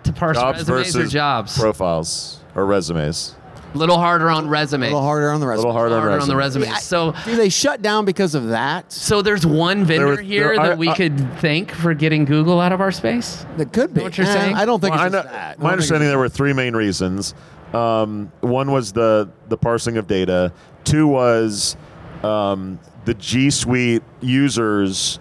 to 0.04 0.14
parse 0.14 0.38
Jobs 0.38 0.60
resumes 0.60 0.70
or 0.96 1.00
versus 1.00 1.12
jobs? 1.14 1.58
profiles 1.58 2.40
or 2.56 2.66
resumes. 2.66 3.36
A 3.74 3.78
little 3.78 3.98
harder 3.98 4.30
on 4.30 4.46
a 4.46 4.50
little 4.50 5.02
harder 5.02 5.32
on 5.32 5.40
the 5.40 5.48
A 5.48 5.56
little 5.56 5.72
harder, 5.72 5.96
harder 5.98 6.20
on 6.20 6.28
the 6.28 6.36
resumes. 6.36 6.68
resumes. 6.68 6.84
So, 6.84 7.14
Do 7.26 7.36
they 7.38 7.48
shut 7.50 7.82
down 7.82 8.04
because 8.06 8.36
of 8.36 8.50
that? 8.50 8.92
so 8.92 9.22
there's 9.22 9.46
one 9.46 9.86
vendor 9.86 10.08
was- 10.08 10.20
here 10.20 10.50
there- 10.54 10.60
I- 10.60 10.68
that 10.70 10.78
we 10.78 10.90
I- 10.90 10.96
could 10.96 11.40
thank 11.40 11.72
for 11.72 11.94
getting 11.94 12.26
Google 12.26 12.60
out 12.60 12.74
of 12.74 12.82
our 12.82 12.92
space. 12.92 13.46
That 13.58 13.72
could 13.72 13.94
be. 13.94 14.02
what 14.02 14.18
you're 14.18 14.28
Eh, 14.28 14.34
saying? 14.34 14.56
I 14.56 14.66
don't 14.66 14.82
think 14.82 14.94
Well, 14.94 15.04
I 15.04 15.06
it's 15.08 15.14
know- 15.14 15.24
that. 15.24 15.60
My 15.62 15.72
understanding 15.72 16.10
there 16.10 16.20
were 16.20 16.28
three 16.30 16.52
main 16.54 16.76
reasons. 16.76 17.34
Um, 17.74 18.32
one 18.42 18.72
was 18.72 18.92
the 18.92 19.30
the 19.48 19.56
parsing 19.58 19.96
of 19.98 20.06
data. 20.06 20.52
Two 20.84 21.08
was 21.08 21.78
um, 22.24 22.78
the 23.06 23.14
G 23.14 23.50
Suite 23.50 24.04
users. 24.20 25.20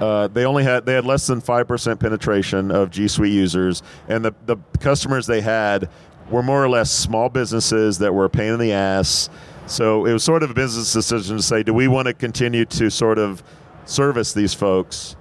Uh, 0.00 0.28
they 0.28 0.46
only 0.46 0.64
had 0.64 0.86
they 0.86 0.94
had 0.94 1.04
less 1.04 1.26
than 1.26 1.40
five 1.42 1.68
percent 1.68 2.00
penetration 2.00 2.70
of 2.70 2.90
G 2.90 3.06
Suite 3.06 3.32
users, 3.34 3.82
and 4.08 4.24
the 4.24 4.32
the 4.46 4.56
customers 4.80 5.26
they 5.26 5.42
had 5.42 5.90
were 6.30 6.42
more 6.42 6.62
or 6.62 6.68
less 6.68 6.90
small 6.90 7.28
businesses 7.28 7.98
that 7.98 8.14
were 8.14 8.24
a 8.24 8.30
pain 8.30 8.52
in 8.54 8.58
the 8.60 8.72
ass. 8.72 9.28
So 9.66 10.06
it 10.06 10.12
was 10.12 10.24
sort 10.24 10.42
of 10.42 10.50
a 10.50 10.54
business 10.54 10.92
decision 10.92 11.36
to 11.36 11.42
say, 11.42 11.62
do 11.62 11.72
we 11.74 11.88
want 11.88 12.06
to 12.06 12.14
continue 12.14 12.64
to 12.66 12.90
sort 12.90 13.18
of 13.18 13.42
service 13.84 14.32
these 14.32 14.54
folks? 14.54 15.16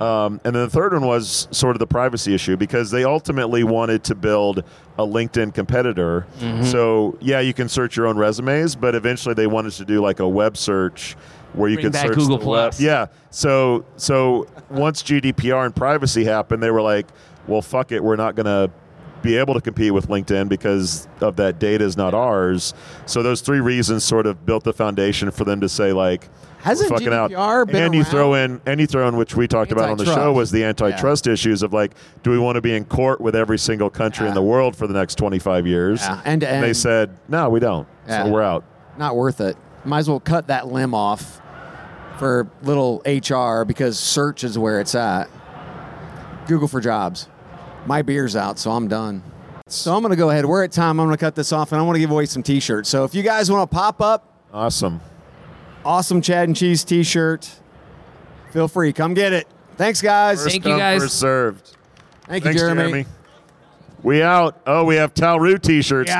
Um, 0.00 0.40
and 0.44 0.56
then 0.56 0.64
the 0.64 0.70
third 0.70 0.92
one 0.94 1.06
was 1.06 1.46
sort 1.52 1.76
of 1.76 1.78
the 1.78 1.86
privacy 1.86 2.34
issue 2.34 2.56
because 2.56 2.90
they 2.90 3.04
ultimately 3.04 3.62
wanted 3.62 4.02
to 4.04 4.16
build 4.16 4.64
a 4.98 5.06
LinkedIn 5.06 5.54
competitor. 5.54 6.26
So 6.64 7.16
yeah, 7.20 7.38
you 7.38 7.54
can 7.54 7.68
search 7.68 7.96
your 7.96 8.08
own 8.08 8.16
resumes, 8.16 8.74
but 8.74 8.96
eventually 8.96 9.34
they 9.34 9.46
wanted 9.46 9.74
to 9.74 9.84
do 9.84 10.00
like 10.00 10.18
a 10.18 10.28
web 10.28 10.56
search 10.56 11.14
where 11.52 11.68
you 11.68 11.76
Bring 11.76 11.92
could 11.92 11.94
search 11.94 12.16
Google 12.16 12.38
web. 12.38 12.44
Plus. 12.44 12.80
Yeah. 12.80 13.06
So 13.30 13.84
so 13.96 14.48
once 14.70 15.04
GDPR 15.04 15.66
and 15.66 15.76
privacy 15.76 16.24
happened, 16.24 16.62
they 16.62 16.72
were 16.72 16.82
like, 16.82 17.06
well, 17.46 17.62
fuck 17.62 17.92
it, 17.92 18.02
we're 18.02 18.16
not 18.16 18.34
going 18.34 18.46
to 18.46 18.72
be 19.22 19.36
able 19.36 19.54
to 19.54 19.60
compete 19.60 19.94
with 19.94 20.08
LinkedIn 20.08 20.48
because 20.48 21.08
of 21.20 21.36
that 21.36 21.58
data 21.58 21.84
is 21.84 21.96
not 21.96 22.12
ours. 22.14 22.74
So 23.06 23.22
those 23.22 23.40
three 23.40 23.60
reasons 23.60 24.04
sort 24.04 24.26
of 24.26 24.44
built 24.44 24.64
the 24.64 24.72
foundation 24.72 25.30
for 25.30 25.44
them 25.44 25.60
to 25.60 25.68
say 25.68 25.92
like 25.92 26.28
Hasn't 26.58 26.90
fucking 26.90 27.08
GDPR 27.08 27.62
out. 27.62 27.66
been 27.68 27.82
and 27.84 27.94
you 27.94 28.04
throw 28.04 28.34
in 28.34 28.60
and 28.66 28.80
you 28.80 28.86
throw 28.86 29.08
in 29.08 29.16
which 29.16 29.34
we 29.34 29.48
talked 29.48 29.72
about 29.72 29.88
on 29.88 29.96
the 29.96 30.04
show 30.04 30.32
was 30.32 30.50
the 30.52 30.62
antitrust 30.62 31.26
issues 31.26 31.62
of 31.62 31.72
like, 31.72 31.92
do 32.22 32.30
we 32.30 32.38
want 32.38 32.54
to 32.56 32.60
be 32.60 32.74
in 32.74 32.84
court 32.84 33.20
with 33.20 33.34
every 33.34 33.58
single 33.58 33.90
country 33.90 34.28
in 34.28 34.34
the 34.34 34.42
world 34.42 34.76
for 34.76 34.86
the 34.86 34.94
next 34.94 35.16
25 35.16 35.66
years? 35.66 36.00
Yeah, 36.02 36.22
end 36.24 36.42
to 36.42 36.48
And 36.48 36.62
they 36.62 36.72
said, 36.72 37.16
no, 37.28 37.48
we 37.50 37.58
don't. 37.58 37.88
Yeah. 38.06 38.24
So 38.24 38.30
we're 38.30 38.42
out. 38.42 38.64
Not 38.96 39.16
worth 39.16 39.40
it. 39.40 39.56
Might 39.84 39.98
as 40.00 40.08
well 40.08 40.20
cut 40.20 40.46
that 40.46 40.68
limb 40.68 40.94
off 40.94 41.40
for 42.18 42.48
little 42.62 43.02
HR 43.04 43.64
because 43.64 43.98
search 43.98 44.44
is 44.44 44.56
where 44.56 44.80
it's 44.80 44.94
at. 44.94 45.28
Google 46.46 46.68
for 46.68 46.80
jobs. 46.80 47.28
My 47.86 48.02
beer's 48.02 48.36
out, 48.36 48.58
so 48.58 48.70
I'm 48.70 48.88
done. 48.88 49.22
So 49.66 49.94
I'm 49.94 50.02
going 50.02 50.10
to 50.10 50.16
go 50.16 50.30
ahead. 50.30 50.44
We're 50.46 50.64
at 50.64 50.72
time. 50.72 51.00
I'm 51.00 51.06
going 51.06 51.16
to 51.16 51.20
cut 51.20 51.34
this 51.34 51.52
off, 51.52 51.72
and 51.72 51.80
I 51.80 51.84
want 51.84 51.96
to 51.96 52.00
give 52.00 52.10
away 52.10 52.26
some 52.26 52.42
T-shirts. 52.42 52.88
So 52.88 53.04
if 53.04 53.14
you 53.14 53.22
guys 53.22 53.50
want 53.50 53.68
to 53.70 53.74
pop 53.74 54.00
up, 54.00 54.28
Awesome. 54.52 55.00
awesome 55.84 56.20
Chad 56.20 56.48
and 56.48 56.56
Cheese 56.56 56.84
T-shirt, 56.84 57.50
feel 58.52 58.68
free. 58.68 58.92
Come 58.92 59.14
get 59.14 59.32
it. 59.32 59.48
Thanks, 59.76 60.02
guys. 60.02 60.44
Thank 60.44 60.64
you, 60.66 60.76
guys. 60.76 61.00
First 61.02 61.18
served. 61.18 61.76
Thank 62.26 62.44
you, 62.44 62.50
Thanks, 62.50 62.60
Jeremy. 62.60 62.82
Jeremy. 62.82 63.06
We 64.02 64.22
out. 64.22 64.60
Oh, 64.66 64.84
we 64.84 64.96
have 64.96 65.14
Talroo 65.14 65.60
t-shirts 65.62 66.10
too. 66.10 66.16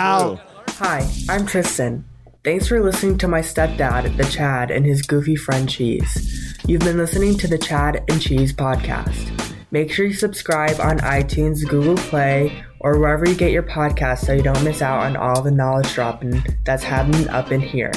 Hi, 0.78 1.08
I'm 1.28 1.44
Tristan. 1.46 2.04
Thanks 2.44 2.66
for 2.68 2.82
listening 2.82 3.18
to 3.18 3.28
my 3.28 3.40
stepdad, 3.40 4.16
the 4.16 4.24
Chad, 4.24 4.70
and 4.70 4.86
his 4.86 5.02
goofy 5.02 5.36
friend 5.36 5.68
Cheese. 5.68 6.56
You've 6.66 6.80
been 6.80 6.96
listening 6.96 7.36
to 7.38 7.46
the 7.48 7.58
Chad 7.58 8.02
and 8.08 8.20
Cheese 8.20 8.52
podcast. 8.52 9.51
Make 9.72 9.90
sure 9.90 10.04
you 10.04 10.12
subscribe 10.12 10.78
on 10.80 10.98
iTunes, 10.98 11.66
Google 11.66 11.96
Play, 11.96 12.62
or 12.80 12.98
wherever 12.98 13.26
you 13.26 13.34
get 13.34 13.52
your 13.52 13.62
podcasts 13.62 14.26
so 14.26 14.34
you 14.34 14.42
don't 14.42 14.62
miss 14.62 14.82
out 14.82 15.00
on 15.00 15.16
all 15.16 15.40
the 15.40 15.50
knowledge 15.50 15.94
dropping 15.94 16.44
that's 16.66 16.84
happening 16.84 17.26
up 17.30 17.50
in 17.50 17.62
here. 17.62 17.90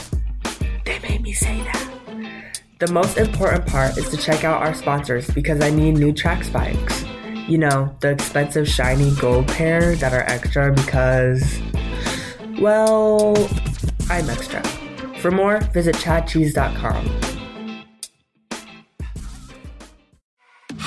They 0.85 0.99
made 0.99 1.21
me 1.21 1.33
say 1.33 1.61
that. 1.63 2.61
The 2.79 2.89
most 2.93 3.17
important 3.17 3.65
part 3.65 3.97
is 3.97 4.09
to 4.09 4.15
check 4.15 4.45
out 4.45 4.65
our 4.65 4.73
sponsors 4.73 5.29
because 5.31 5.61
I 5.61 5.69
need 5.69 5.97
new 5.97 6.13
track 6.13 6.45
spikes. 6.45 7.03
You 7.45 7.57
know, 7.57 7.93
the 7.99 8.11
expensive 8.11 8.69
shiny 8.69 9.13
gold 9.15 9.49
pair 9.49 9.97
that 9.97 10.13
are 10.13 10.23
extra 10.23 10.71
because, 10.71 11.59
well, 12.61 13.35
I'm 14.09 14.29
extra. 14.29 14.63
For 15.19 15.29
more, 15.29 15.59
visit 15.73 15.95
chadcheese.com. 15.95 17.34